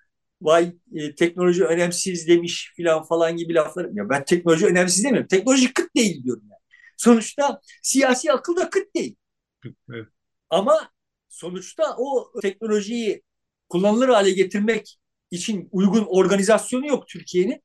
[0.44, 3.88] vay e, teknoloji önemsiz demiş filan falan gibi laflar.
[3.92, 5.28] Ya ben teknoloji önemsiz demiyorum.
[5.28, 6.61] Teknoloji kıt değil diyorum yani.
[6.96, 9.16] Sonuçta siyasi akıl da kıt değil.
[9.64, 10.09] Evet.
[10.50, 10.90] Ama
[11.28, 13.22] sonuçta o teknolojiyi
[13.68, 14.98] kullanılır hale getirmek
[15.30, 17.62] için uygun organizasyonu yok Türkiye'nin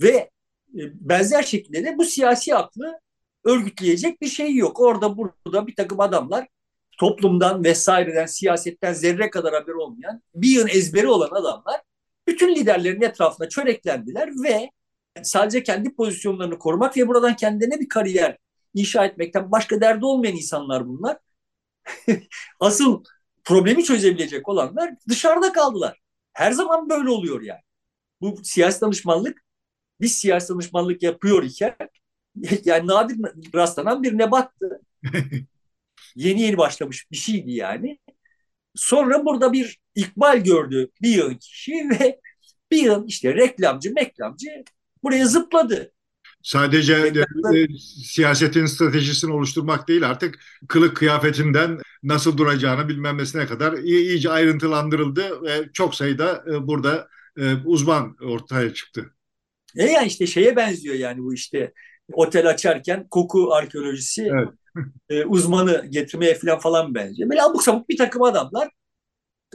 [0.00, 0.30] ve e,
[0.94, 3.00] benzer şekilde de bu siyasi aklı
[3.44, 4.80] örgütleyecek bir şey yok.
[4.80, 6.48] Orada burada bir takım adamlar
[6.98, 11.80] toplumdan vesaireden, siyasetten zerre kadar haber olmayan, bir yıl ezberi olan adamlar
[12.32, 14.70] bütün liderlerin etrafına çöreklendiler ve
[15.22, 18.38] sadece kendi pozisyonlarını korumak ve buradan kendine bir kariyer
[18.74, 21.18] inşa etmekten başka derdi olmayan insanlar bunlar.
[22.60, 23.04] Asıl
[23.44, 25.98] problemi çözebilecek olanlar dışarıda kaldılar.
[26.32, 27.60] Her zaman böyle oluyor yani.
[28.20, 29.42] Bu siyasi danışmanlık
[30.00, 31.76] biz siyasi danışmanlık yapıyor iken
[32.64, 33.16] yani nadir
[33.54, 34.80] rastlanan bir nebattı.
[36.16, 37.98] yeni yeni başlamış bir şeydi yani.
[38.74, 42.20] Sonra burada bir ikbal gördü bir yığın kişi ve
[42.70, 44.48] bir yığın işte reklamcı meklamcı
[45.02, 45.92] buraya zıpladı.
[46.42, 46.94] Sadece
[47.54, 55.68] e, siyasetin stratejisini oluşturmak değil artık kılık kıyafetinden nasıl duracağını bilmemesine kadar iyice ayrıntılandırıldı ve
[55.72, 57.08] çok sayıda e, burada
[57.38, 59.14] e, uzman ortaya çıktı.
[59.76, 61.72] E yani işte şeye benziyor yani bu işte
[62.12, 64.48] otel açarken koku arkeolojisi evet.
[65.08, 67.30] e, uzmanı getirmeye falan falan benziyor.
[67.30, 68.70] Böyle abuk sabuk bir takım adamlar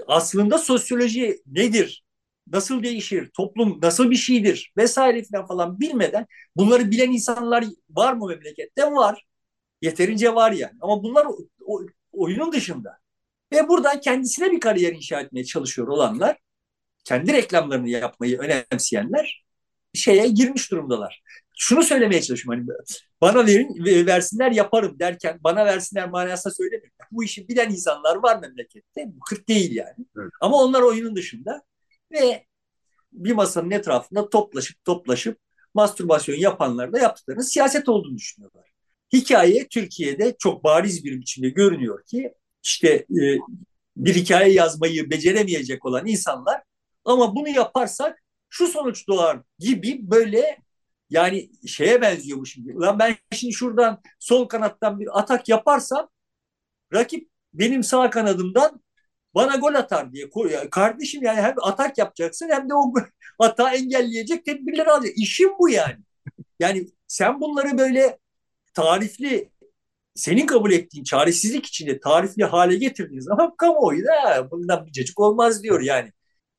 [0.07, 2.03] aslında sosyoloji nedir,
[2.51, 8.27] nasıl değişir, toplum nasıl bir şeydir vesaire falan falan bilmeden bunları bilen insanlar var mı
[8.27, 8.91] memlekette?
[8.91, 9.25] Var.
[9.81, 10.73] Yeterince var yani.
[10.81, 11.81] Ama bunlar o, o,
[12.12, 12.97] oyunun dışında.
[13.53, 16.38] Ve buradan kendisine bir kariyer inşa etmeye çalışıyor olanlar,
[17.03, 19.45] kendi reklamlarını yapmayı önemseyenler
[19.93, 21.21] şeye girmiş durumdalar
[21.57, 22.77] şunu söylemeye çalışıyorum hani
[23.21, 26.91] bana verin versinler yaparım derken bana versinler manasında söylemiyorum.
[27.11, 29.05] Bu işi bilen insanlar var memlekette.
[29.07, 30.05] Bu kırk değil yani.
[30.17, 30.31] Evet.
[30.41, 31.61] Ama onlar oyunun dışında
[32.11, 32.45] ve
[33.11, 35.39] bir masanın etrafında toplaşıp toplaşıp
[35.73, 38.69] mastürbasyon yapanlar da yaptıklarının siyaset olduğunu düşünüyorlar.
[39.13, 43.37] Hikaye Türkiye'de çok bariz bir biçimde görünüyor ki işte e,
[43.97, 46.61] bir hikaye yazmayı beceremeyecek olan insanlar
[47.05, 50.57] ama bunu yaparsak şu sonuç doğar gibi böyle
[51.09, 52.77] yani şeye benziyor bu şimdi.
[52.77, 56.09] Ulan ben şimdi şuradan sol kanattan bir atak yaparsam
[56.93, 58.81] rakip benim sağ kanadımdan
[59.35, 60.29] bana gol atar diye.
[60.71, 62.93] Kardeşim yani hem atak yapacaksın hem de o
[63.39, 65.21] hata engelleyecek tedbirleri alacaksın.
[65.21, 65.97] İşim bu yani.
[66.59, 68.19] Yani sen bunları böyle
[68.73, 69.51] tarifli
[70.15, 75.63] senin kabul ettiğin çaresizlik içinde tarifli hale getirdiğin zaman kamuoyu da bundan bir cacık olmaz
[75.63, 76.11] diyor yani.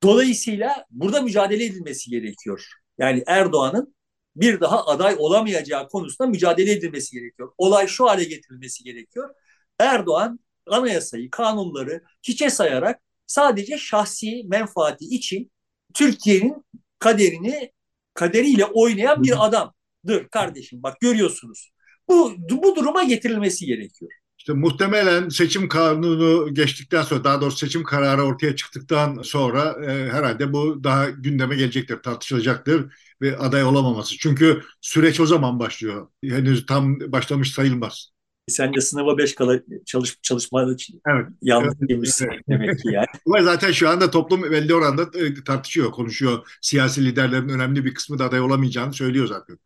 [0.02, 2.66] Dolayısıyla burada mücadele edilmesi gerekiyor.
[2.98, 3.94] Yani Erdoğan'ın
[4.40, 7.52] bir daha aday olamayacağı konusunda mücadele edilmesi gerekiyor.
[7.58, 9.30] Olay şu hale getirilmesi gerekiyor.
[9.78, 15.50] Erdoğan anayasayı, kanunları hiçe sayarak sadece şahsi menfaati için
[15.94, 16.64] Türkiye'nin
[16.98, 17.72] kaderini
[18.14, 20.82] kaderiyle oynayan bir adamdır kardeşim.
[20.82, 21.70] Bak görüyorsunuz.
[22.08, 24.10] Bu, bu duruma getirilmesi gerekiyor.
[24.38, 30.52] İşte muhtemelen seçim kanunu geçtikten sonra daha doğrusu seçim kararı ortaya çıktıktan sonra e, herhalde
[30.52, 34.18] bu daha gündeme gelecektir, tartışılacaktır ve aday olamaması.
[34.18, 36.08] Çünkü süreç o zaman başlıyor.
[36.24, 38.10] Henüz tam başlamış sayılmaz.
[38.48, 41.26] Sen de sınava beş kala çalış, çalışma evet.
[41.42, 41.88] yanlış evet.
[41.88, 43.06] girmişsin demek ki yani.
[43.26, 46.58] Ama zaten şu anda toplum belli oranda e, tartışıyor, konuşuyor.
[46.60, 49.58] Siyasi liderlerin önemli bir kısmı da aday olamayacağını söylüyor zaten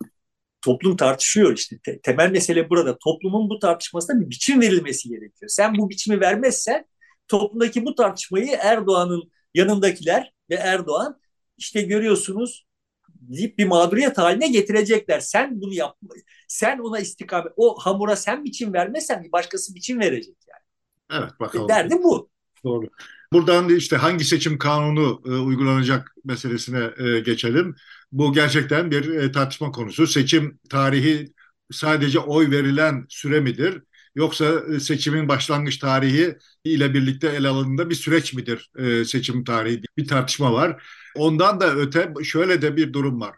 [0.62, 1.78] toplum tartışıyor işte.
[1.78, 2.98] Te- temel mesele burada.
[2.98, 5.48] Toplumun bu tartışmasına bir biçim verilmesi gerekiyor.
[5.48, 6.84] Sen bu biçimi vermezsen
[7.28, 11.20] toplumdaki bu tartışmayı Erdoğan'ın yanındakiler ve Erdoğan
[11.58, 12.66] işte görüyorsunuz
[13.08, 15.20] deyip bir mağduriyet haline getirecekler.
[15.20, 15.96] Sen bunu yap.
[16.48, 17.52] Sen ona istikamet.
[17.56, 21.22] O hamura sen biçim vermezsen bir başkası biçim verecek yani.
[21.22, 21.68] Evet bakalım.
[21.68, 22.30] Derdi bu.
[22.64, 22.86] Doğru.
[23.32, 27.74] Buradan işte hangi seçim kanunu e, uygulanacak meselesine e, geçelim.
[28.12, 30.06] Bu gerçekten bir e, tartışma konusu.
[30.06, 31.32] Seçim tarihi
[31.72, 33.82] sadece oy verilen süre midir?
[34.14, 39.82] Yoksa e, seçimin başlangıç tarihi ile birlikte ele alındığında bir süreç midir e, seçim tarihi?
[39.96, 40.82] Bir tartışma var.
[41.16, 43.36] Ondan da öte şöyle de bir durum var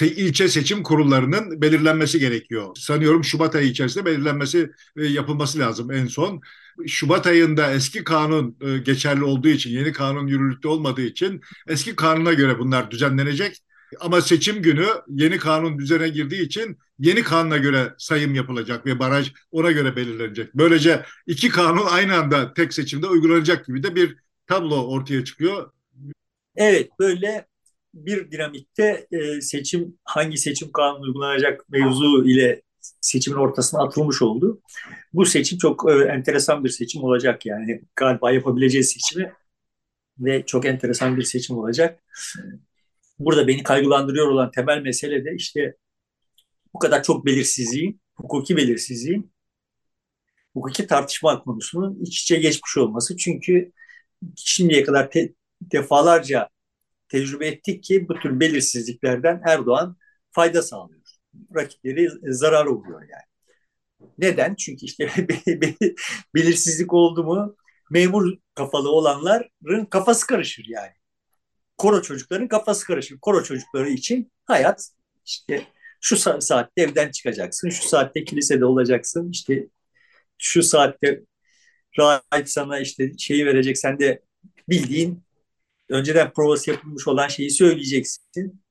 [0.00, 2.76] ilçe seçim kurullarının belirlenmesi gerekiyor.
[2.76, 6.40] Sanıyorum Şubat ayı içerisinde belirlenmesi yapılması lazım en son.
[6.86, 12.58] Şubat ayında eski kanun geçerli olduğu için, yeni kanun yürürlükte olmadığı için eski kanuna göre
[12.58, 13.56] bunlar düzenlenecek.
[14.00, 19.32] Ama seçim günü yeni kanun düzene girdiği için yeni kanuna göre sayım yapılacak ve baraj
[19.50, 20.54] ona göre belirlenecek.
[20.54, 25.70] Böylece iki kanun aynı anda tek seçimde uygulanacak gibi de bir tablo ortaya çıkıyor.
[26.56, 27.46] Evet böyle
[27.94, 32.62] bir dinamikte e, seçim hangi seçim kanunu uygulanacak mevzu ile
[33.00, 34.60] seçimin ortasına atılmış oldu.
[35.12, 39.32] Bu seçim çok e, enteresan bir seçim olacak yani galiba yapabileceği seçimi
[40.18, 42.00] ve çok enteresan bir seçim olacak.
[43.18, 45.74] Burada beni kaygılandırıyor olan temel mesele de işte
[46.74, 49.32] bu kadar çok belirsizliğin, hukuki belirsizliğin,
[50.54, 53.16] hukuki tartışma konusunun iç içe geçmiş olması.
[53.16, 53.72] Çünkü
[54.36, 56.48] şimdiye kadar te, defalarca
[57.08, 59.96] tecrübe ettik ki bu tür belirsizliklerden Erdoğan
[60.30, 61.00] fayda sağlıyor.
[61.54, 63.28] Rakipleri zarar oluyor yani.
[64.18, 64.54] Neden?
[64.54, 65.10] Çünkü işte
[66.34, 67.56] belirsizlik oldu mu
[67.90, 70.97] memur kafalı olanların kafası karışır yani.
[71.78, 73.18] Koro çocukların kafası karışır.
[73.18, 74.88] Koro çocukları için hayat
[75.26, 75.62] işte
[76.00, 79.66] şu saatte evden çıkacaksın, şu saatte kilisede olacaksın, işte
[80.38, 81.20] şu saatte
[81.98, 84.22] rahip sana işte şeyi verecek, sen de
[84.68, 85.24] bildiğin
[85.90, 88.62] önceden provası yapılmış olan şeyi söyleyeceksin.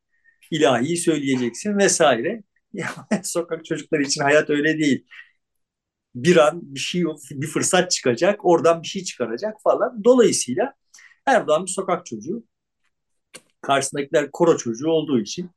[0.51, 2.43] ilahiyi söyleyeceksin vesaire.
[3.23, 5.05] Sokak çocukları için hayat öyle değil.
[6.15, 10.03] Bir an bir şey bir fırsat çıkacak, oradan bir şey çıkaracak falan.
[10.03, 10.73] Dolayısıyla
[11.25, 12.43] Erdoğan bir sokak çocuğu.
[13.61, 15.51] Karşısındakiler koro çocuğu olduğu için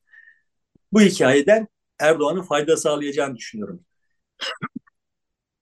[0.92, 3.84] bu hikayeden Erdoğan'ın fayda sağlayacağını düşünüyorum.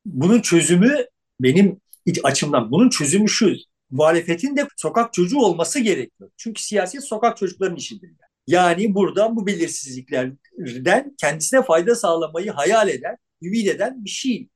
[0.06, 1.06] Bunun çözümü
[1.40, 1.80] benim
[2.24, 3.54] açımdan bunun çözümü şu
[3.90, 6.30] muhalefetin de sokak çocuğu olması gerekiyor.
[6.36, 8.10] Çünkü siyaset sokak çocukların işidir.
[8.46, 14.48] Yani buradan bu belirsizliklerden kendisine fayda sağlamayı hayal eden, ümit eden bir şey.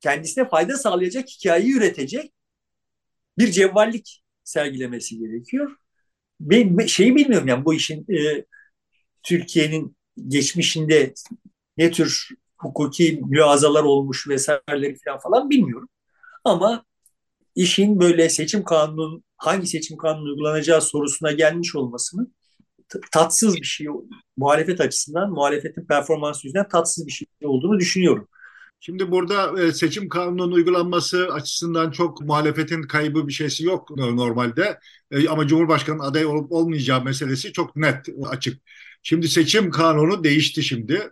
[0.00, 2.32] Kendisine fayda sağlayacak hikayeyi üretecek
[3.38, 5.76] bir cevvallik sergilemesi gerekiyor.
[6.42, 8.44] Ben şeyi bilmiyorum yani bu işin e,
[9.22, 9.96] Türkiye'nin
[10.28, 11.14] geçmişinde
[11.76, 12.28] ne tür
[12.58, 15.88] hukuki müazalar olmuş vesaireleri falan falan bilmiyorum.
[16.44, 16.84] Ama
[17.54, 22.34] işin böyle seçim kanunun hangi seçim kanunu uygulanacağı sorusuna gelmiş olmasının
[23.12, 23.86] tatsız bir şey
[24.36, 28.28] muhalefet açısından muhalefetin performansı yüzünden tatsız bir şey olduğunu düşünüyorum.
[28.84, 34.78] Şimdi burada e, seçim kanununun uygulanması açısından çok muhalefetin kaybı bir şeysi yok normalde.
[35.10, 38.62] E, ama Cumhurbaşkanı aday olup olmayacağı meselesi çok net, açık.
[39.02, 41.10] Şimdi seçim kanunu değişti şimdi.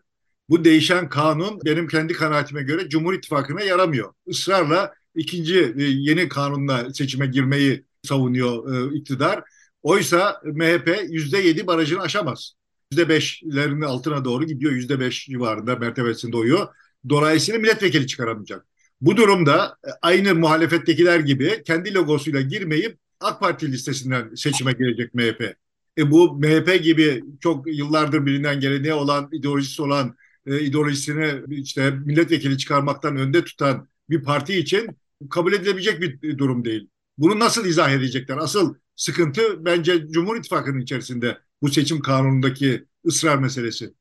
[0.48, 4.12] Bu değişen kanun benim kendi kanaatime göre Cumhur İttifakı'na yaramıyor.
[4.26, 9.42] Israrla ikinci e, yeni kanunla seçime girmeyi savunuyor e, iktidar.
[9.82, 12.54] Oysa MHP yüzde yedi barajını aşamaz.
[12.92, 14.72] Yüzde beşlerin altına doğru gidiyor.
[14.72, 16.68] Yüzde beş civarında mertebesinde oyuyor.
[17.08, 18.66] Dolayısıyla milletvekili çıkaramayacak.
[19.00, 25.56] Bu durumda e, aynı muhalefettekiler gibi kendi logosuyla girmeyip AK Parti listesinden seçime girecek MHP.
[25.98, 32.58] E bu MHP gibi çok yıllardır bilinen geleneği olan, ideolojisi olan, e, ideolojisini işte milletvekili
[32.58, 34.96] çıkarmaktan önde tutan bir parti için
[35.30, 36.88] kabul edilebilecek bir durum değil.
[37.18, 38.36] Bunu nasıl izah edecekler?
[38.36, 43.94] Asıl sıkıntı bence Cumhur İttifakı'nın içerisinde bu seçim kanunundaki ısrar meselesi.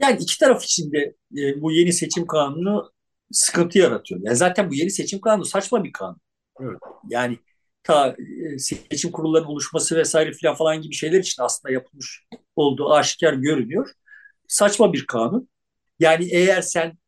[0.00, 2.92] Yani iki taraf için de e, bu yeni seçim kanunu
[3.32, 4.20] sıkıntı yaratıyor.
[4.24, 6.20] Yani zaten bu yeni seçim kanunu saçma bir kanun.
[6.60, 6.78] Evet.
[7.10, 7.38] Yani
[7.82, 8.16] ta
[8.54, 12.24] e, seçim kurullarının oluşması vesaire filan falan gibi şeyler için aslında yapılmış
[12.56, 13.90] olduğu aşikar görünüyor.
[14.48, 15.48] Saçma bir kanun.
[15.98, 16.98] Yani eğer sen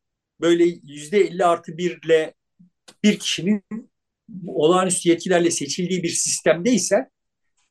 [0.41, 2.33] böyle yüzde elli artı birle
[3.03, 3.63] bir kişinin
[4.47, 7.09] olağanüstü yetkilerle seçildiği bir sistemdeyse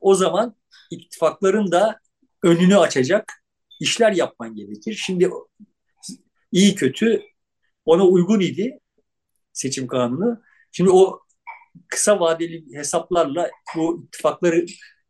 [0.00, 0.56] o zaman
[0.90, 2.00] ittifakların da
[2.42, 3.45] önünü açacak
[3.80, 5.02] işler yapman gerekir.
[5.06, 5.30] Şimdi
[6.52, 7.22] iyi kötü
[7.84, 8.78] ona uygun idi
[9.52, 10.42] seçim kanunu.
[10.72, 11.20] Şimdi o
[11.88, 14.66] kısa vadeli hesaplarla bu ittifakları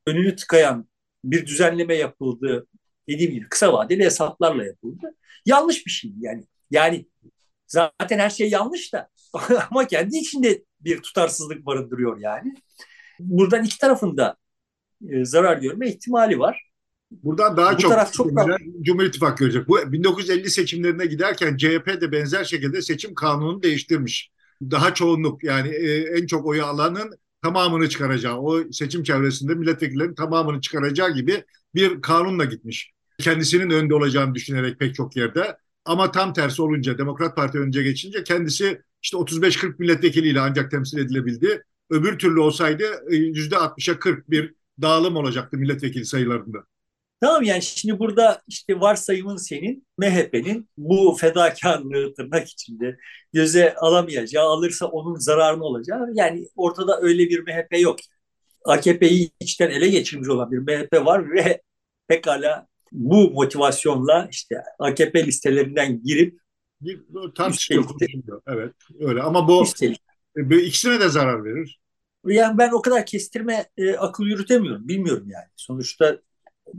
[0.07, 0.89] önünü tıkayan
[1.25, 2.67] bir düzenleme yapıldı.
[3.09, 5.15] Dediğim gibi kısa vadeli hesaplarla yapıldı.
[5.47, 6.45] Yanlış bir şey yani.
[6.71, 7.07] Yani
[7.67, 9.11] zaten her şey yanlış da
[9.71, 12.55] ama kendi içinde bir tutarsızlık barındırıyor yani.
[13.21, 14.37] Buradan iki tarafında
[15.11, 16.66] e, zarar görme ihtimali var.
[17.11, 18.57] Buradan daha Bu çok, taraf çok da...
[18.83, 19.69] Cumhur İttifakı görecek.
[19.69, 24.31] Bu 1950 seçimlerine giderken CHP de benzer şekilde seçim kanununu değiştirmiş.
[24.63, 30.61] Daha çoğunluk yani e, en çok oyu alanın tamamını çıkaracağı, o seçim çevresinde milletvekillerinin tamamını
[30.61, 31.45] çıkaracağı gibi
[31.75, 32.93] bir kanunla gitmiş.
[33.19, 35.57] Kendisinin önde olacağını düşünerek pek çok yerde.
[35.85, 41.63] Ama tam tersi olunca Demokrat Parti önce geçince kendisi işte 35-40 milletvekiliyle ancak temsil edilebildi.
[41.91, 46.65] Öbür türlü olsaydı %60'a e, 40 bir dağılım olacaktı milletvekili sayılarında.
[47.21, 52.97] Tamam yani şimdi burada işte varsayımın senin MHP'nin bu fedakarlığı tırnak içinde
[53.33, 57.99] göze alamayacağı, alırsa onun zararını olacağı yani ortada öyle bir MHP yok.
[58.65, 61.63] AKP'yi içten ele geçirmiş olan bir MHP var ve
[62.09, 66.41] pekala bu motivasyonla işte AKP listelerinden girip
[66.81, 67.01] bir
[67.35, 67.85] tartışıyor,
[68.47, 69.23] Evet, öyle.
[69.23, 70.01] Ama bu üstelik,
[70.37, 71.81] e, ikisine de zarar verir.
[72.27, 74.89] Yani ben o kadar kestirme e, akıl yürütemiyorum.
[74.89, 75.47] Bilmiyorum yani.
[75.57, 76.19] Sonuçta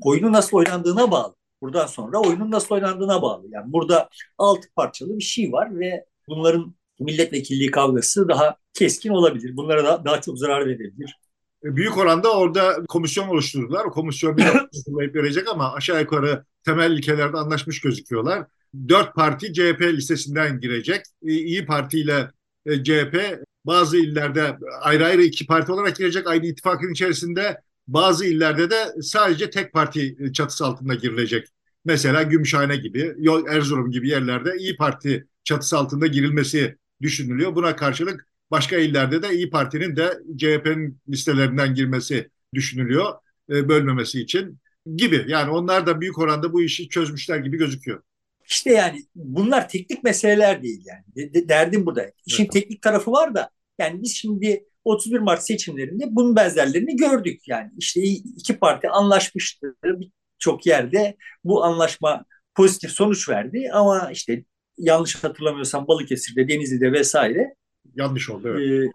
[0.02, 1.36] oyunu nasıl oynandığına bağlı.
[1.62, 3.46] Buradan sonra oyunun nasıl oynandığına bağlı.
[3.50, 9.58] Yani burada altı parçalı bir şey var ve bunların milletvekilliği kavgası daha keskin olabilir.
[9.58, 11.20] Bunlara da daha çok zarar verebilir.
[11.64, 13.86] E, büyük oranda orada komisyon oluşturdular.
[13.86, 14.46] O komisyon bir
[15.14, 18.46] verecek ama aşağı yukarı temel ilkelerde anlaşmış gözüküyorlar.
[18.90, 21.02] Dört parti CHP listesinden girecek.
[21.22, 22.32] İyi Parti ile
[22.66, 27.62] e, CHP bazı illerde ayrı ayrı iki parti olarak girecek aynı ittifakın içerisinde.
[27.88, 31.48] Bazı illerde de sadece tek parti çatısı altında girilecek.
[31.86, 33.16] Mesela Gümüşhane gibi,
[33.50, 37.56] Erzurum gibi yerlerde İyi Parti çatısı altında girilmesi düşünülüyor.
[37.56, 43.14] Buna karşılık başka illerde de İyi Parti'nin de CHP'nin listelerinden girmesi düşünülüyor
[43.50, 44.60] e, bölmemesi için
[44.96, 45.26] gibi.
[45.28, 48.02] Yani onlar da büyük oranda bu işi çözmüşler gibi gözüküyor.
[48.50, 51.50] İşte yani bunlar teknik meseleler değil yani.
[51.50, 52.12] Derdim burada.
[52.26, 52.52] İşin evet.
[52.52, 57.48] teknik tarafı var da yani biz şimdi 31 Mart seçimlerinde bunun benzerlerini gördük.
[57.48, 61.18] Yani işte iki parti anlaşmıştı birçok yerde.
[61.44, 62.26] Bu anlaşma
[62.56, 64.44] pozitif sonuç verdi ama işte
[64.78, 67.56] yanlış hatırlamıyorsam Balıkesir'de, Denizli'de vesaire
[67.96, 68.50] yanlış oldu.
[68.50, 68.88] Evet.
[68.88, 68.92] E,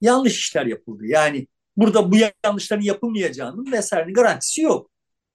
[0.00, 1.06] yanlış işler yapıldı.
[1.06, 4.90] Yani burada bu yanlışların yapılmayacağının vesairenin garantisi yok.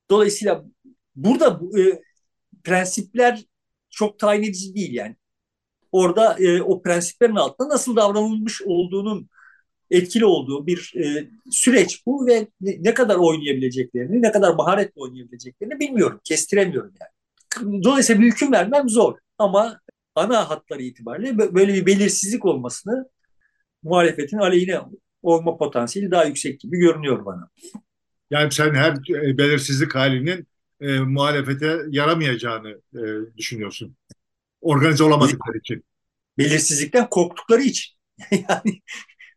[0.09, 0.65] Dolayısıyla
[1.15, 2.01] burada bu, e,
[2.63, 3.45] prensipler
[3.89, 5.15] çok tayin edici değil yani.
[5.91, 9.29] Orada e, o prensiplerin altında nasıl davranılmış olduğunun
[9.91, 16.21] etkili olduğu bir e, süreç bu ve ne kadar oynayabileceklerini, ne kadar maharetle oynayabileceklerini bilmiyorum,
[16.23, 17.83] kestiremiyorum yani.
[17.83, 19.79] Dolayısıyla bir hüküm vermem zor ama
[20.15, 23.09] ana hatları itibariyle böyle bir belirsizlik olmasını
[23.83, 24.79] muhalefetin aleyhine
[25.21, 27.49] olma potansiyeli daha yüksek gibi görünüyor bana.
[28.29, 30.47] Yani sen her e, belirsizlik halinin
[30.81, 33.01] e, muhalefete yaramayacağını e,
[33.37, 33.95] düşünüyorsun.
[34.61, 35.83] Organize olamadıkları için.
[36.37, 37.95] Belirsizlikten korktukları için.
[38.31, 38.81] yani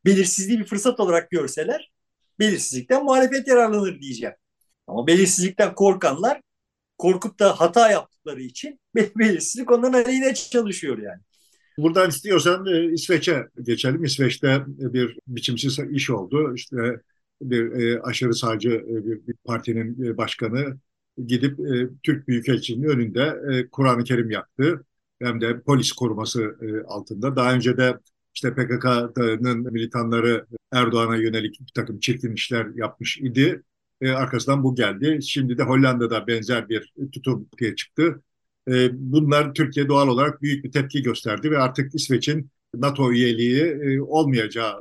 [0.04, 1.92] belirsizliği bir fırsat olarak görseler
[2.38, 4.34] belirsizlikten muhalefet yararlanır diyeceğim.
[4.86, 6.40] Ama belirsizlikten korkanlar
[6.98, 11.20] korkup da hata yaptıkları için belirsizlik onların aleyhine çalışıyor yani.
[11.78, 14.04] Buradan istiyorsan e, İsveç'e geçelim.
[14.04, 16.54] İsveç'te bir biçimsiz iş oldu.
[16.54, 16.76] İşte
[17.42, 20.78] bir e, aşırı sağcı e, bir, partinin başkanı
[21.26, 21.58] gidip
[22.02, 23.34] Türk Büyükelçiliğinin önünde
[23.72, 24.84] Kur'an-ı Kerim yaktı.
[25.22, 26.56] Hem de polis koruması
[26.88, 27.36] altında.
[27.36, 27.98] Daha önce de
[28.34, 33.62] işte PKK'nın militanları Erdoğan'a yönelik bir takım çirkin işler yapmış idi.
[34.00, 35.18] E, arkasından bu geldi.
[35.22, 38.22] Şimdi de Hollanda'da benzer bir tutum ortaya çıktı.
[38.68, 44.00] E, bunlar Türkiye doğal olarak büyük bir tepki gösterdi ve artık İsveç'in NATO üyeliği e,
[44.00, 44.78] olmayacağı,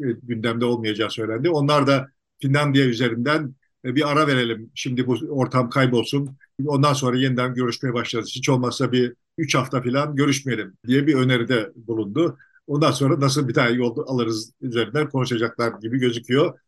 [0.00, 1.50] e, gündemde olmayacağı söylendi.
[1.50, 2.08] Onlar da
[2.42, 3.54] Finlandiya üzerinden
[3.84, 4.70] e, bir ara verelim.
[4.74, 6.36] Şimdi bu ortam kaybolsun.
[6.66, 8.32] Ondan sonra yeniden görüşmeye başlarız.
[8.34, 12.38] Hiç olmazsa bir üç hafta falan görüşmeyelim diye bir öneride bulundu.
[12.70, 16.58] Ondan sonra nasıl bir tane yol alırız üzerinden konuşacaklar gibi gözüküyor.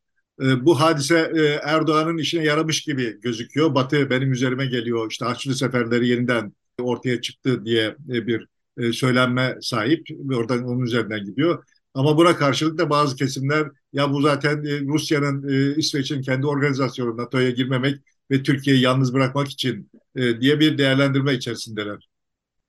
[0.43, 3.75] E, bu hadise e, Erdoğan'ın işine yaramış gibi gözüküyor.
[3.75, 5.11] Batı benim üzerime geliyor.
[5.11, 8.47] İşte Haçlı seferleri yeniden ortaya çıktı diye bir
[8.93, 11.65] söylenme sahip ve oradan onun üzerinden gidiyor.
[11.95, 15.49] Ama buna karşılık da bazı kesimler ya bu zaten Rusya'nın,
[15.79, 18.01] İsveç'in kendi organizasyonu NATO'ya girmemek
[18.31, 22.09] ve Türkiye'yi yalnız bırakmak için diye bir değerlendirme içerisindeler.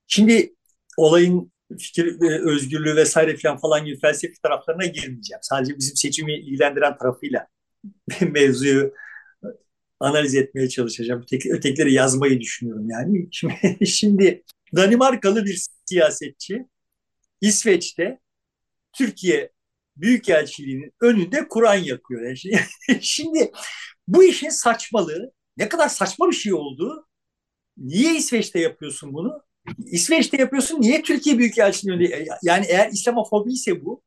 [0.07, 0.53] Şimdi
[0.97, 5.39] olayın fikir özgürlüğü vesaire falan falan gibi felsefi taraflarına girmeyeceğim.
[5.41, 7.47] Sadece bizim seçimi ilgilendiren tarafıyla
[8.21, 8.93] mevzuyu
[9.99, 11.21] analiz etmeye çalışacağım.
[11.23, 13.27] Öteki, ötekileri yazmayı düşünüyorum yani.
[13.31, 14.43] Şimdi, şimdi
[14.75, 16.65] Danimarkalı bir siyasetçi
[17.41, 18.19] İsveç'te
[18.93, 19.51] Türkiye
[19.97, 22.21] Büyükelçiliği'nin önünde Kur'an yakıyor.
[22.21, 22.37] Yani
[23.01, 23.51] şimdi,
[24.07, 27.07] bu işin saçmalığı ne kadar saçma bir şey olduğu
[27.77, 29.43] niye İsveç'te yapıyorsun bunu?
[29.85, 30.81] İsveç'te yapıyorsun.
[30.81, 34.01] Niye Türkiye Büyükelçiliği Yani eğer İslamofobi ise bu,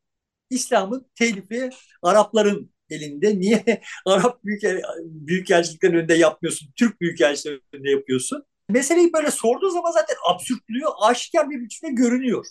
[0.51, 1.71] İslam'ın telifi
[2.03, 3.39] Arapların elinde.
[3.41, 3.65] Niye
[4.07, 6.69] Arap büyükel, büyükelçiliklerin önünde yapmıyorsun?
[6.77, 8.45] Türk büyükelçiliklerin önünde yapıyorsun?
[8.69, 12.47] Meseleyi böyle sorduğu zaman zaten absürtlüğü aşikar bir biçimde görünüyor.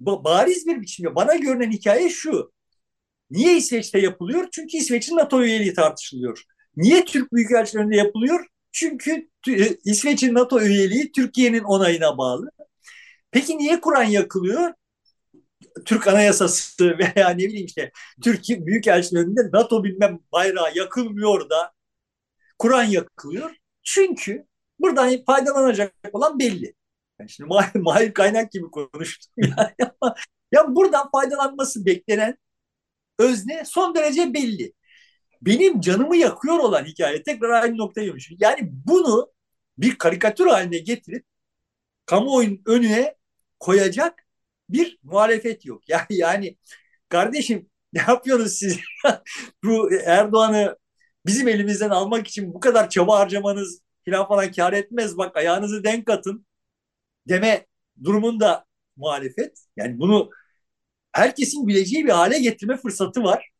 [0.00, 2.52] Bariz bir biçimde bana görünen hikaye şu.
[3.30, 4.48] Niye İsveç'te yapılıyor?
[4.52, 6.42] Çünkü İsveç'in NATO üyeliği tartışılıyor.
[6.76, 8.46] Niye Türk Büyükelçiliğinde yapılıyor?
[8.72, 12.50] Çünkü e, İsveç'in NATO üyeliği Türkiye'nin onayına bağlı.
[13.30, 14.74] Peki niye Kur'an yakılıyor?
[15.84, 17.92] Türk Anayasası veya ne bileyim işte
[18.22, 21.72] Türkiye Büyükelçiliğinde NATO bilmem bayrağı yakılmıyor da
[22.58, 23.50] Kur'an yakılıyor.
[23.82, 24.46] Çünkü
[24.80, 26.74] buradan faydalanacak olan belli.
[27.20, 29.32] Yani şimdi Mahir, Mahir Kaynak gibi konuştum.
[29.80, 29.90] Yani
[30.52, 32.38] ya buradan faydalanması beklenen
[33.18, 34.72] özne son derece belli
[35.42, 38.32] benim canımı yakıyor olan hikaye tekrar aynı noktaya gelmiş.
[38.38, 39.32] Yani bunu
[39.78, 41.26] bir karikatür haline getirip
[42.06, 43.16] kamuoyunun önüne
[43.60, 44.24] koyacak
[44.68, 45.82] bir muhalefet yok.
[45.88, 46.56] Yani, yani
[47.08, 48.78] kardeşim ne yapıyorsunuz siz?
[49.64, 50.76] bu Erdoğan'ı
[51.26, 55.18] bizim elimizden almak için bu kadar çaba harcamanız falan falan kar etmez.
[55.18, 56.46] Bak ayağınızı denk atın
[57.28, 57.66] deme
[58.04, 58.64] durumunda
[58.96, 59.58] muhalefet.
[59.76, 60.30] Yani bunu
[61.12, 63.51] herkesin bileceği bir hale getirme fırsatı var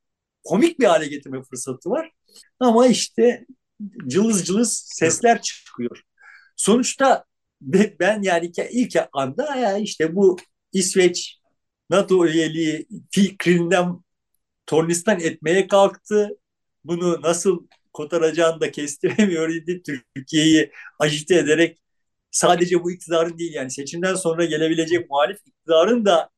[0.44, 2.10] komik bir hale getirme fırsatı var.
[2.60, 3.46] Ama işte
[4.06, 6.02] cılız cılız sesler çıkıyor.
[6.56, 7.24] Sonuçta
[8.00, 10.36] ben yani ilk anda ya işte bu
[10.72, 11.38] İsveç
[11.90, 14.02] NATO üyeliği fikrinden
[14.66, 16.30] tornistan etmeye kalktı.
[16.84, 19.82] Bunu nasıl kotaracağını da kestiremiyor idi.
[20.14, 21.78] Türkiye'yi ajite ederek
[22.30, 26.30] sadece bu iktidarın değil yani seçimden sonra gelebilecek muhalif iktidarın da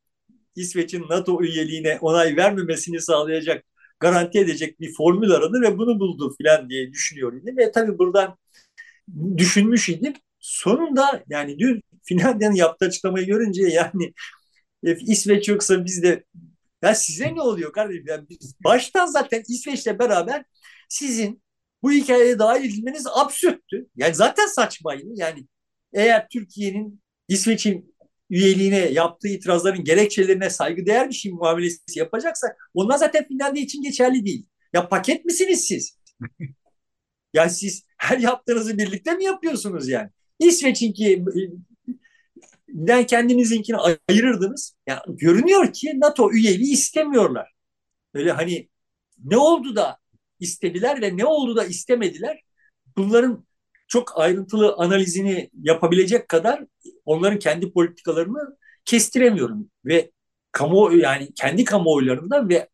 [0.57, 3.65] İsveç'in NATO üyeliğine onay vermemesini sağlayacak
[4.01, 7.57] garanti edecek bir formül aradı ve bunu buldu filan diye düşünüyor idim.
[7.59, 8.37] Ve tabii buradan
[9.37, 10.13] düşünmüş idim.
[10.41, 14.13] Sonunda yani dün Finlandiya'nın yaptığı açıklamayı görünce yani
[14.87, 16.25] e, İsveç yoksa biz de
[16.83, 18.05] ya size ne oluyor kardeşim?
[18.09, 20.45] Yani biz baştan zaten İsveç'le beraber
[20.89, 21.43] sizin
[21.83, 23.87] bu hikayeye dahil edilmeniz absürttü.
[23.97, 25.07] Yani zaten saçmaydı.
[25.15, 25.47] Yani
[25.93, 27.94] eğer Türkiye'nin İsveç'in
[28.31, 34.25] üyeliğine yaptığı itirazların gerekçelerine saygı değer bir şey muamelesi yapacaksak onlar zaten Finlandiya için geçerli
[34.27, 34.47] değil.
[34.73, 35.99] Ya paket misiniz siz?
[37.35, 40.11] ya siz her yaptığınızı birlikte mi yapıyorsunuz yani?
[40.39, 41.25] İsveç'inki
[42.69, 43.77] den kendinizinkini
[44.09, 44.77] ayırırdınız.
[44.87, 47.53] Ya görünüyor ki NATO üyeliği istemiyorlar.
[48.15, 48.69] Öyle hani
[49.25, 49.99] ne oldu da
[50.41, 52.41] istediler ve ne oldu da istemediler?
[52.97, 53.47] Bunların
[53.89, 56.65] çok ayrıntılı analizini yapabilecek kadar
[57.05, 60.11] onların kendi politikalarını kestiremiyorum ve
[60.53, 62.69] kamu yani kendi kamuoylarında ve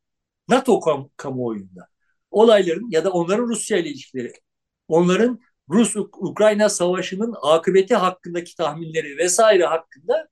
[0.49, 1.89] NATO kam kamuoyunda
[2.31, 4.33] olayların ya da onların Rusya ile ilişkileri,
[4.89, 5.41] onların
[5.71, 10.29] Rus-Ukrayna savaşının akıbeti hakkındaki tahminleri vesaire hakkında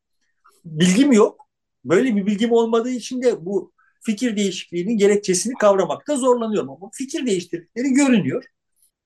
[0.64, 1.48] bilgim yok.
[1.84, 6.70] Böyle bir bilgim olmadığı için de bu fikir değişikliğinin gerekçesini kavramakta zorlanıyorum.
[6.70, 8.44] Ama fikir değiştirdikleri görünüyor.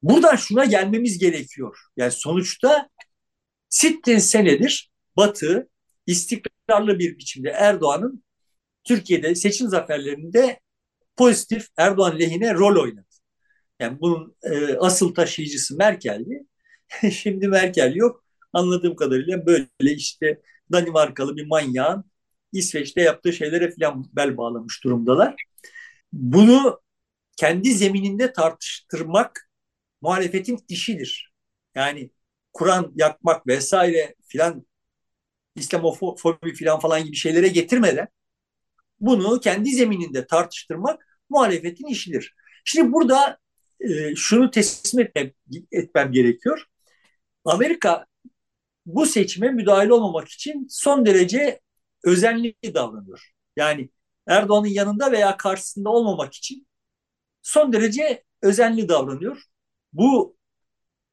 [0.02, 1.78] Buradan şuna gelmemiz gerekiyor.
[1.96, 2.88] Yani sonuçta
[3.68, 5.68] sittin senedir Batı
[6.06, 8.24] istikrarlı bir biçimde Erdoğan'ın
[8.84, 10.60] Türkiye'de seçim zaferlerinde
[11.16, 13.06] pozitif Erdoğan lehine rol oynadı.
[13.80, 16.46] Yani bunun e, asıl taşıyıcısı Merkel'di.
[17.12, 18.24] Şimdi Merkel yok.
[18.52, 20.40] Anladığım kadarıyla böyle işte
[20.72, 22.04] Danimarkalı bir manyağın
[22.52, 25.34] İsveç'te yaptığı şeylere falan bel bağlamış durumdalar.
[26.12, 26.80] Bunu
[27.36, 29.51] kendi zemininde tartıştırmak
[30.02, 31.32] muhalefetin işidir.
[31.74, 32.10] Yani
[32.52, 34.66] Kur'an yakmak vesaire filan
[35.56, 38.08] İslamofobi filan falan gibi şeylere getirmeden
[39.00, 42.34] bunu kendi zemininde tartıştırmak muhalefetin işidir.
[42.64, 43.38] Şimdi burada
[43.80, 45.30] e, şunu teslim etmem,
[45.72, 46.66] etmem gerekiyor.
[47.44, 48.06] Amerika
[48.86, 51.60] bu seçime müdahil olmamak için son derece
[52.04, 53.32] özenli davranıyor.
[53.56, 53.90] Yani
[54.26, 56.66] Erdoğan'ın yanında veya karşısında olmamak için
[57.42, 59.42] son derece özenli davranıyor.
[59.92, 60.36] Bu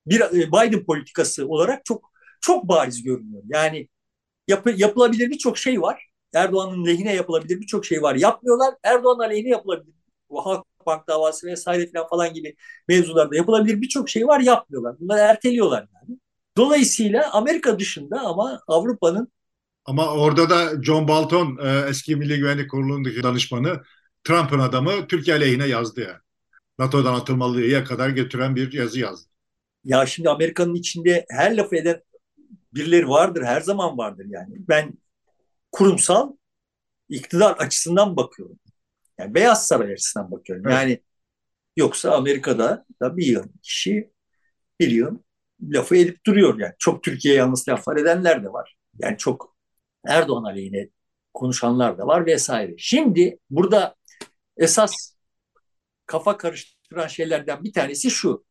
[0.06, 2.12] bir e, Biden politikası olarak çok
[2.42, 3.44] çok bariz görünüyor.
[3.48, 3.88] Yani
[4.48, 6.06] yap, yapılabilir birçok şey var.
[6.34, 8.16] Erdoğan'ın lehine yapılabilir birçok şey var.
[8.16, 8.76] Yapmıyorlar.
[8.84, 9.94] Erdoğan aleyhine yapılabilir.
[10.30, 12.56] Bu Halkbank davası vesaire falan, falan gibi
[12.88, 14.40] mevzularda yapılabilir birçok şey var.
[14.40, 15.00] Yapmıyorlar.
[15.00, 16.20] Bunları erteliyorlar yani.
[16.58, 19.32] Dolayısıyla Amerika dışında ama Avrupa'nın
[19.86, 23.84] ama orada da John Bolton e, eski Milli Güvenlik Kurulu'ndaki danışmanı
[24.24, 26.20] Trump'ın adamı Türkiye lehine yazdı yani.
[26.80, 29.30] NATO'dan atılmalıya kadar götüren bir yazı yazdı.
[29.84, 32.02] Ya şimdi Amerika'nın içinde her lafı eden
[32.74, 34.56] birileri vardır, her zaman vardır yani.
[34.70, 34.94] Ben
[35.72, 36.34] kurumsal
[37.10, 38.60] iktidar açısından bakıyorum.
[39.18, 40.68] Yani Beyaz Saray açısından bakıyorum.
[40.68, 40.76] Evet.
[40.76, 41.02] Yani
[41.76, 44.12] yoksa Amerika'da da bir yıl kişi
[44.80, 45.18] bir yıl
[45.62, 46.74] lafı edip duruyor yani.
[46.80, 48.78] Çok Türkiye yanlış laflar edenler de var.
[49.00, 49.56] Yani çok
[50.08, 50.90] Erdoğan aleyhine
[51.34, 52.76] konuşanlar da var vesaire.
[52.78, 53.96] Şimdi burada
[54.58, 55.19] esas
[56.10, 58.46] kafa karıştıran şeylerden bir tanesi şu.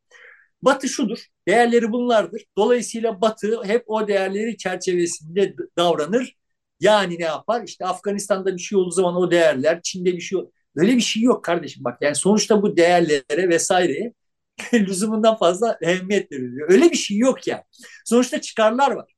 [0.62, 2.44] Batı şudur, değerleri bunlardır.
[2.56, 6.36] Dolayısıyla Batı hep o değerleri çerçevesinde davranır.
[6.80, 7.62] Yani ne yapar?
[7.64, 10.38] İşte Afganistan'da bir şey olduğu zaman o değerler, Çin'de bir şey
[10.76, 11.98] Öyle bir şey yok kardeşim bak.
[12.02, 14.12] Yani sonuçta bu değerlere vesaire
[14.74, 16.70] lüzumundan fazla ehemmiyet veriliyor.
[16.70, 17.62] Öyle bir şey yok yani.
[18.04, 19.12] Sonuçta çıkarlar var.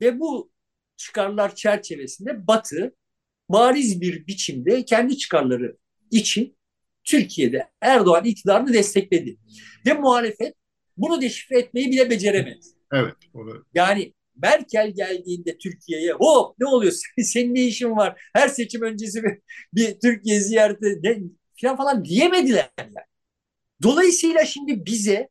[0.00, 0.50] Ve bu
[0.96, 2.94] çıkarlar çerçevesinde Batı
[3.48, 5.76] bariz bir biçimde kendi çıkarları
[6.10, 6.56] için
[7.04, 9.36] Türkiye'de Erdoğan iktidarını destekledi.
[9.86, 10.54] Ve muhalefet
[10.96, 12.66] bunu deşifre etmeyi bile beceremedi.
[12.92, 13.14] Evet.
[13.34, 13.64] Onu...
[13.74, 16.92] Yani Merkel geldiğinde Türkiye'ye hop ne oluyor
[17.22, 19.38] senin ne işin var her seçim öncesi bir,
[19.74, 21.18] bir Türkiye ziyareti ne,
[21.62, 22.92] falan falan diyemediler yani.
[23.82, 25.28] Dolayısıyla şimdi bize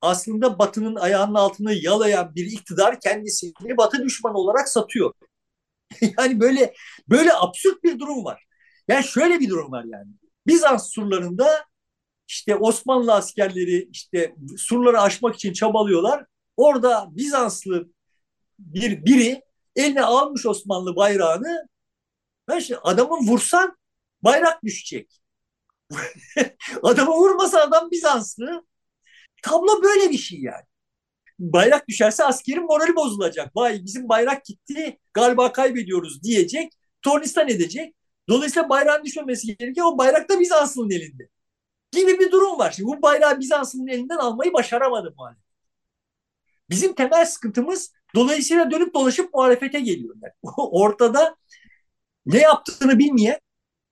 [0.00, 5.12] aslında Batı'nın ayağının altını yalayan bir iktidar kendisini Batı düşmanı olarak satıyor.
[6.18, 6.74] yani böyle
[7.08, 8.44] böyle absürt bir durum var.
[8.88, 10.10] Yani şöyle bir durum var yani.
[10.46, 11.64] Bizans surlarında
[12.28, 16.26] işte Osmanlı askerleri işte surları aşmak için çabalıyorlar.
[16.56, 17.88] Orada Bizanslı
[18.58, 19.42] bir biri
[19.76, 21.68] eline almış Osmanlı bayrağını.
[22.48, 23.76] Ben işte adamı vursan
[24.22, 25.20] bayrak düşecek.
[26.82, 28.66] adamı vurmasa adam Bizanslı.
[29.42, 30.64] Tablo böyle bir şey yani.
[31.38, 33.56] Bayrak düşerse askerin morali bozulacak.
[33.56, 36.72] Vay bizim bayrak gitti galiba kaybediyoruz diyecek.
[37.02, 37.94] Tornistan edecek.
[38.28, 39.86] Dolayısıyla bayrağın düşmemesi gerekiyor.
[39.86, 41.28] O bayrak da Bizanslı'nın elinde.
[41.92, 42.70] Gibi bir durum var.
[42.70, 45.44] Şimdi bu bayrağı Bizanslı'nın elinden almayı başaramadı muhalefet.
[46.70, 50.14] Bizim temel sıkıntımız dolayısıyla dönüp dolaşıp muhalefete geliyor.
[50.22, 50.32] Yani.
[50.56, 51.36] Ortada
[52.26, 53.38] ne yaptığını bilmeyen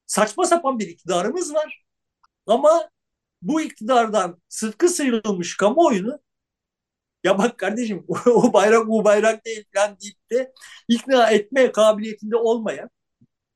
[0.07, 1.85] saçma sapan bir iktidarımız var.
[2.47, 2.91] Ama
[3.43, 6.21] bu iktidardan sıtkı sıyrılmış kamuoyunu
[7.25, 10.53] ya bak kardeşim o bayrak bu bayrak değil falan deyip de
[10.89, 12.91] ikna etme kabiliyetinde olmayan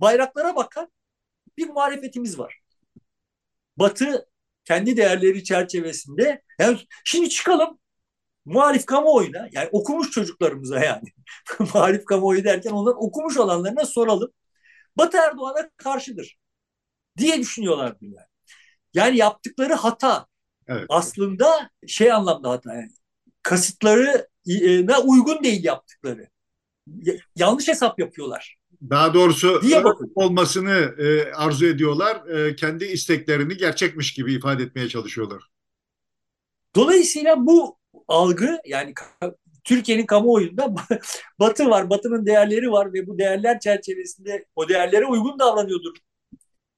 [0.01, 0.92] bayraklara bakan
[1.59, 2.61] bir muhalefetimiz var.
[3.76, 4.28] Batı
[4.64, 7.78] kendi değerleri çerçevesinde yani şimdi çıkalım
[8.44, 11.09] muhalif kamuoyuna yani okumuş çocuklarımıza yani
[11.59, 14.32] muhalif kamuoyu derken onlar okumuş olanlarına soralım.
[14.97, 16.38] Batı Erdoğan'a karşıdır
[17.18, 18.16] diye düşünüyorlar yani.
[18.94, 20.26] Yani yaptıkları hata
[20.66, 20.86] evet.
[20.88, 22.90] aslında şey anlamda hata yani
[23.42, 26.28] kasıtlarına uygun değil yaptıkları.
[27.36, 28.57] Yanlış hesap yapıyorlar.
[28.90, 29.82] Daha doğrusu diye
[30.14, 32.28] olmasını e, arzu ediyorlar.
[32.28, 35.50] E, kendi isteklerini gerçekmiş gibi ifade etmeye çalışıyorlar.
[36.74, 38.94] Dolayısıyla bu algı yani
[39.64, 40.74] Türkiye'nin kamuoyunda
[41.38, 45.96] Batı var, Batı'nın değerleri var ve bu değerler çerçevesinde o değerlere uygun davranıyordur.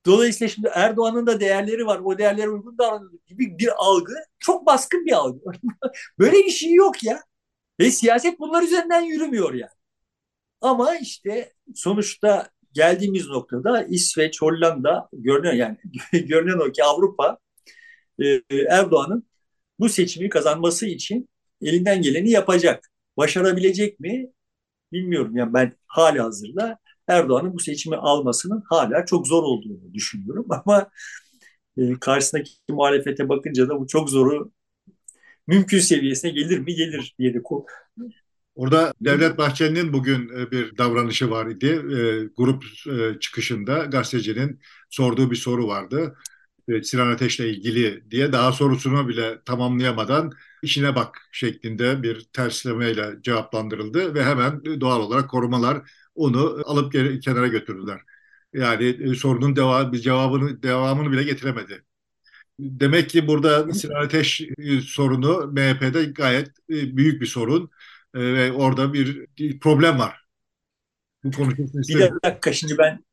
[0.06, 5.06] Dolayısıyla şimdi Erdoğan'ın da değerleri var, o değerlere uygun davranıyordur gibi bir algı çok baskın
[5.06, 5.40] bir algı.
[6.18, 7.20] Böyle bir şey yok ya.
[7.80, 9.77] Ve siyaset bunlar üzerinden yürümüyor yani.
[10.60, 15.76] Ama işte sonuçta geldiğimiz noktada İsveç, Hollanda görünüyor yani
[16.12, 17.38] görünen o ki Avrupa
[18.20, 18.40] e,
[18.70, 19.28] Erdoğan'ın
[19.80, 21.28] bu seçimi kazanması için
[21.62, 22.90] elinden geleni yapacak.
[23.16, 24.26] Başarabilecek mi?
[24.92, 25.36] Bilmiyorum.
[25.36, 26.78] Yani ben hala hazırda
[27.08, 30.46] Erdoğan'ın bu seçimi almasının hala çok zor olduğunu düşünüyorum.
[30.50, 30.90] Ama
[31.78, 34.52] e, karşısındaki muhalefete bakınca da bu çok zoru
[35.46, 36.74] mümkün seviyesine gelir mi?
[36.74, 37.42] Gelir diye de
[38.58, 41.66] Orada Devlet Bahçeli'nin bugün e, bir davranışı var idi.
[41.66, 46.16] E, grup e, çıkışında gazetecinin sorduğu bir soru vardı.
[46.82, 50.32] Sinan Ateş'le ilgili diye daha sorusunu bile tamamlayamadan
[50.62, 56.92] işine bak şeklinde bir terslemeyle cevaplandırıldı ve hemen doğal olarak korumalar onu alıp
[57.22, 58.00] kenara götürdüler.
[58.52, 61.84] Yani sorunun devam, cevabını devamını bile getiremedi.
[62.60, 64.42] Demek ki burada Sinan Ateş
[64.84, 67.70] sorunu MHP'de gayet büyük bir sorun
[68.14, 69.26] ee, ve orada bir,
[69.60, 70.24] problem var.
[71.24, 71.50] Bu
[71.88, 73.04] Bir dakika şimdi ben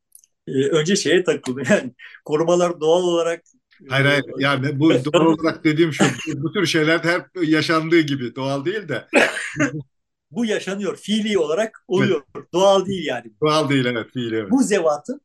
[0.47, 1.93] e, önce şeye takıldım yani
[2.25, 3.43] korumalar doğal olarak
[3.89, 6.03] Hayır hayır yani bu doğal olarak dediğim şu
[6.35, 9.07] bu tür şeyler hep yaşandığı gibi doğal değil de
[10.31, 12.53] bu yaşanıyor fiili olarak oluyor evet.
[12.53, 13.31] doğal değil yani.
[13.41, 14.51] Doğal değil evet fiili evet.
[14.51, 15.21] Bu zevatın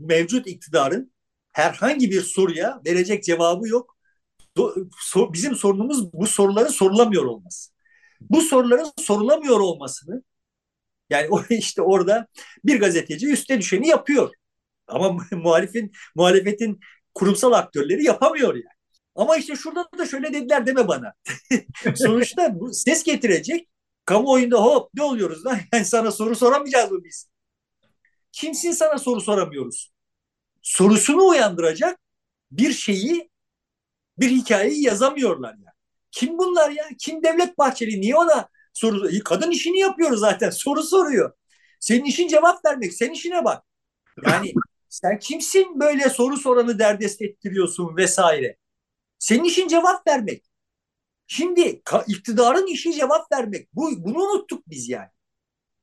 [0.00, 1.12] mevcut iktidarın
[1.52, 3.98] herhangi bir soruya verecek cevabı yok.
[5.16, 7.70] Bizim sorunumuz bu soruların sorulamıyor olması
[8.20, 10.22] bu soruların sorulamıyor olmasını
[11.10, 12.26] yani işte orada
[12.64, 14.34] bir gazeteci üstte düşeni yapıyor.
[14.88, 16.80] Ama muhalifin muhalefetin
[17.14, 18.78] kurumsal aktörleri yapamıyor yani.
[19.14, 21.12] Ama işte şurada da şöyle dediler deme bana.
[21.94, 23.68] Sonuçta bu ses getirecek.
[24.04, 25.58] Kamuoyunda hop ne oluyoruz lan?
[25.72, 27.28] Yani sana soru soramayacağız mı biz?
[28.32, 29.92] Kimsin sana soru soramıyoruz?
[30.62, 32.00] Sorusunu uyandıracak
[32.50, 33.30] bir şeyi,
[34.18, 35.67] bir hikayeyi yazamıyorlar yani.
[36.10, 36.84] Kim bunlar ya?
[36.98, 38.00] Kim Devlet Bahçeli?
[38.00, 40.50] Niye ona soru Kadın işini yapıyor zaten.
[40.64, 41.32] Soru soruyor.
[41.80, 42.94] Senin işin cevap vermek.
[42.94, 43.64] Sen işine bak.
[44.26, 44.52] Yani
[44.88, 48.56] sen kimsin böyle soru soranı derdest ettiriyorsun vesaire.
[49.18, 50.44] Senin işin cevap vermek.
[51.26, 53.68] Şimdi iktidarın işi cevap vermek.
[53.74, 55.08] Bu, bunu unuttuk biz yani.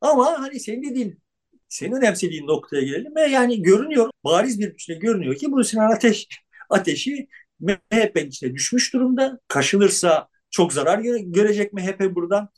[0.01, 1.23] Ama hani senin dediğin,
[1.69, 3.15] senin önemsediğin noktaya gelelim.
[3.15, 6.28] Ve yani görünüyor, bariz bir biçimde görünüyor ki bu Sinan Ateş
[6.69, 7.28] ateşi
[7.60, 9.39] MHP'nin içine düşmüş durumda.
[9.47, 12.49] Kaşınırsa çok zarar görecek MHP buradan.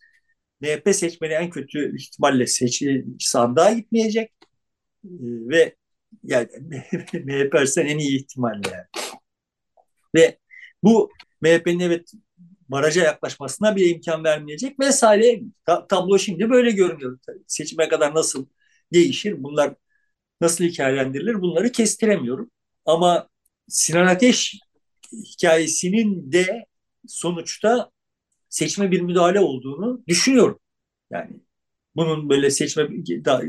[0.62, 4.32] MHP seçmeni en kötü ihtimalle seçi sandığa gitmeyecek.
[5.06, 5.76] Ee, ve
[6.24, 6.48] yani
[7.14, 8.88] MHP açısından en iyi ihtimalle.
[10.16, 10.38] Ve
[10.84, 11.10] bu
[11.41, 12.12] MHP'nin evet
[12.70, 15.41] baraja yaklaşmasına bile imkan vermeyecek vesaire.
[15.89, 17.20] tablo şimdi böyle görünüyor.
[17.48, 18.48] Seçime kadar nasıl
[18.93, 19.43] değişir?
[19.43, 19.76] Bunlar
[20.41, 21.41] nasıl hikayelendirilir?
[21.41, 22.52] Bunları kestiremiyorum.
[22.86, 23.30] Ama
[23.70, 24.60] Sinan Ateş
[25.12, 26.66] hikayesinin de
[27.08, 27.91] sonuçta
[28.49, 30.60] seçme bir müdahale olduğunu düşünüyorum.
[31.12, 31.39] Yani
[31.95, 32.88] bunun böyle seçme
[33.26, 33.41] daha,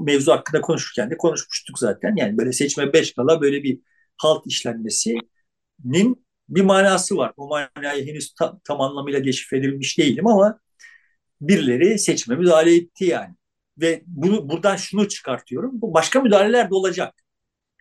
[0.00, 2.16] mevzu hakkında konuşurken de konuşmuştuk zaten.
[2.16, 3.80] Yani böyle seçme beş kala böyle bir
[4.16, 7.32] halt işlenmesinin bir manası var.
[7.36, 10.60] O manayı henüz tam, tam anlamıyla deşifre edilmiş değilim ama
[11.40, 13.34] birileri seçime müdahale etti yani.
[13.78, 15.80] Ve bunu buradan şunu çıkartıyorum.
[15.80, 17.14] Bu başka müdahaleler de olacak.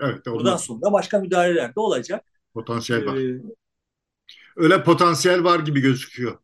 [0.01, 2.26] Evet, buradan sonra başka müdahaleler de olacak.
[2.54, 3.18] Potansiyel var.
[3.18, 3.41] Ee,
[4.56, 6.38] Öyle potansiyel var gibi gözüküyor.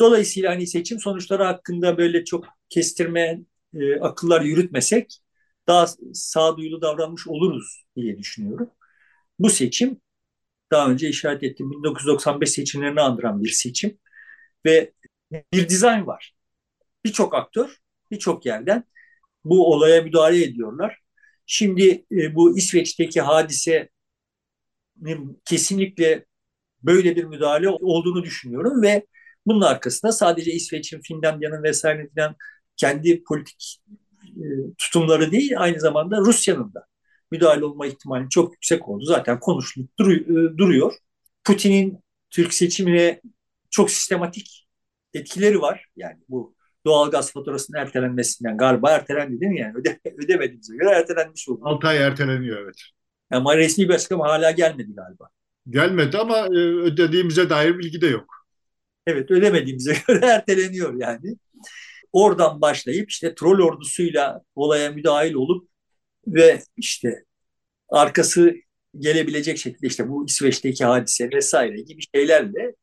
[0.00, 3.40] Dolayısıyla hani seçim sonuçları hakkında böyle çok kestirme
[3.74, 5.18] e, akıllar yürütmesek
[5.68, 8.70] daha sağduyulu davranmış oluruz diye düşünüyorum.
[9.38, 10.00] Bu seçim
[10.72, 13.98] daha önce işaret ettiğim 1995 seçimlerini andıran bir seçim
[14.66, 14.92] ve
[15.52, 16.34] bir dizayn var.
[17.04, 17.76] Birçok aktör
[18.10, 18.84] birçok yerden
[19.44, 20.98] bu olaya müdahale ediyorlar.
[21.46, 23.90] Şimdi e, bu İsveç'teki hadise
[25.44, 26.24] kesinlikle
[26.82, 29.06] böyle bir müdahale olduğunu düşünüyorum ve
[29.46, 32.36] bunun arkasında sadece İsveç'in, Finlandiya'nın vesaire filan
[32.76, 33.82] kendi politik
[34.24, 34.44] e,
[34.78, 36.86] tutumları değil aynı zamanda Rusya'nın da
[37.30, 39.04] müdahale olma ihtimali çok yüksek oldu.
[39.04, 40.04] Zaten konuşulup e,
[40.58, 40.92] duruyor.
[41.44, 41.98] Putin'in
[42.30, 43.20] Türk seçimine
[43.70, 44.68] çok sistematik
[45.14, 45.86] etkileri var.
[45.96, 46.54] Yani bu
[46.86, 49.74] doğal gaz faturasının ertelenmesinden galiba ertelendi değil mi yani?
[49.76, 51.60] Öde, ödemediğimize göre ertelenmiş oldu.
[51.64, 52.76] 6 ay erteleniyor evet.
[53.30, 55.28] Ama resmi bir açıklama hala gelmedi galiba.
[55.70, 58.46] Gelmedi ama e, ödediğimize dair bilgi de yok.
[59.06, 61.36] Evet ödemediğimize göre erteleniyor yani.
[62.12, 65.68] Oradan başlayıp işte troll ordusuyla olaya müdahil olup
[66.26, 67.24] ve işte
[67.88, 68.54] arkası
[68.98, 72.74] gelebilecek şekilde işte bu İsveç'teki hadise vesaire gibi şeylerle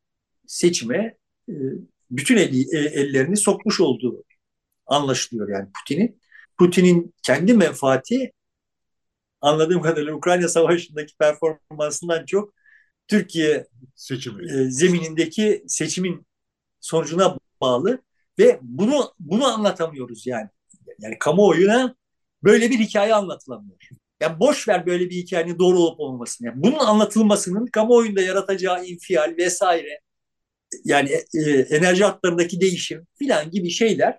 [0.46, 1.16] seçime
[1.48, 1.54] e,
[2.10, 2.42] bütün e,
[2.78, 4.24] ellerini sokmuş olduğu
[4.86, 6.20] anlaşılıyor yani Putin'in.
[6.58, 8.32] Putin'in kendi menfaati
[9.40, 12.54] anladığım kadarıyla Ukrayna Savaşı'ndaki performansından çok
[13.08, 14.52] Türkiye Seçimi.
[14.52, 16.26] E, zeminindeki seçimin
[16.80, 18.02] sonucuna bağlı
[18.38, 20.48] ve bunu bunu anlatamıyoruz yani.
[20.98, 21.94] Yani kamuoyuna
[22.42, 23.78] böyle bir hikaye anlatılamıyor.
[24.20, 26.46] Yani boş ver böyle bir hikayenin doğru olup olmamasını.
[26.46, 30.00] Yani bunun anlatılmasının kamuoyunda yaratacağı infial vesaire
[30.84, 34.18] yani e, enerji hatlarındaki değişim filan gibi şeyler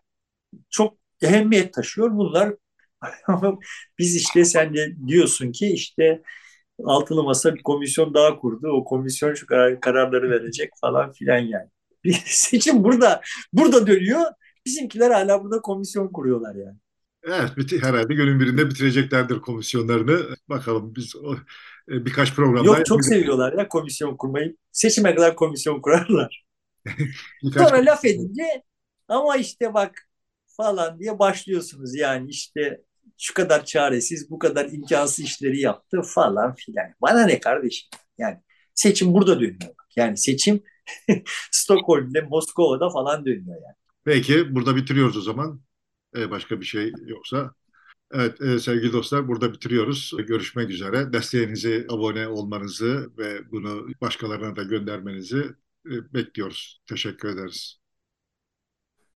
[0.69, 2.17] çok ehemmiyet taşıyor.
[2.17, 2.55] Bunlar
[3.99, 6.21] biz işte sen de diyorsun ki işte
[6.83, 8.67] altılı masa bir komisyon daha kurdu.
[8.67, 11.69] O komisyon şu karar, kararları verecek falan filan yani.
[12.25, 13.21] Seçim burada
[13.53, 14.21] burada dönüyor.
[14.65, 16.77] Bizimkiler hala burada komisyon kuruyorlar yani.
[17.23, 20.35] Evet, biti, herhalde günün birinde bitireceklerdir komisyonlarını.
[20.49, 21.35] Bakalım biz o,
[21.89, 22.67] e, birkaç programda...
[22.67, 24.55] Yok çok seviyorlar ya komisyon kurmayı.
[24.71, 26.45] Seçime kadar komisyon kurarlar.
[27.53, 28.63] Sonra laf edince
[29.07, 30.09] ama işte bak
[30.47, 32.81] falan diye başlıyorsunuz yani işte
[33.19, 36.85] şu kadar çaresiz, bu kadar imkansız işleri yaptı falan filan.
[37.01, 37.89] Bana ne kardeşim?
[38.17, 38.37] Yani
[38.75, 39.75] seçim burada dönüyor.
[39.95, 40.63] Yani seçim
[41.51, 43.75] Stockholm'de, Moskova'da falan dönüyor yani.
[44.05, 45.61] Peki burada bitiriyoruz o zaman.
[46.17, 47.53] Ee, başka bir şey yoksa.
[48.11, 50.13] Evet e, sevgili dostlar burada bitiriyoruz.
[50.27, 51.13] Görüşmek üzere.
[51.13, 55.45] Desteğinizi, abone olmanızı ve bunu başkalarına da göndermenizi
[55.85, 56.81] e, bekliyoruz.
[56.89, 57.79] Teşekkür ederiz.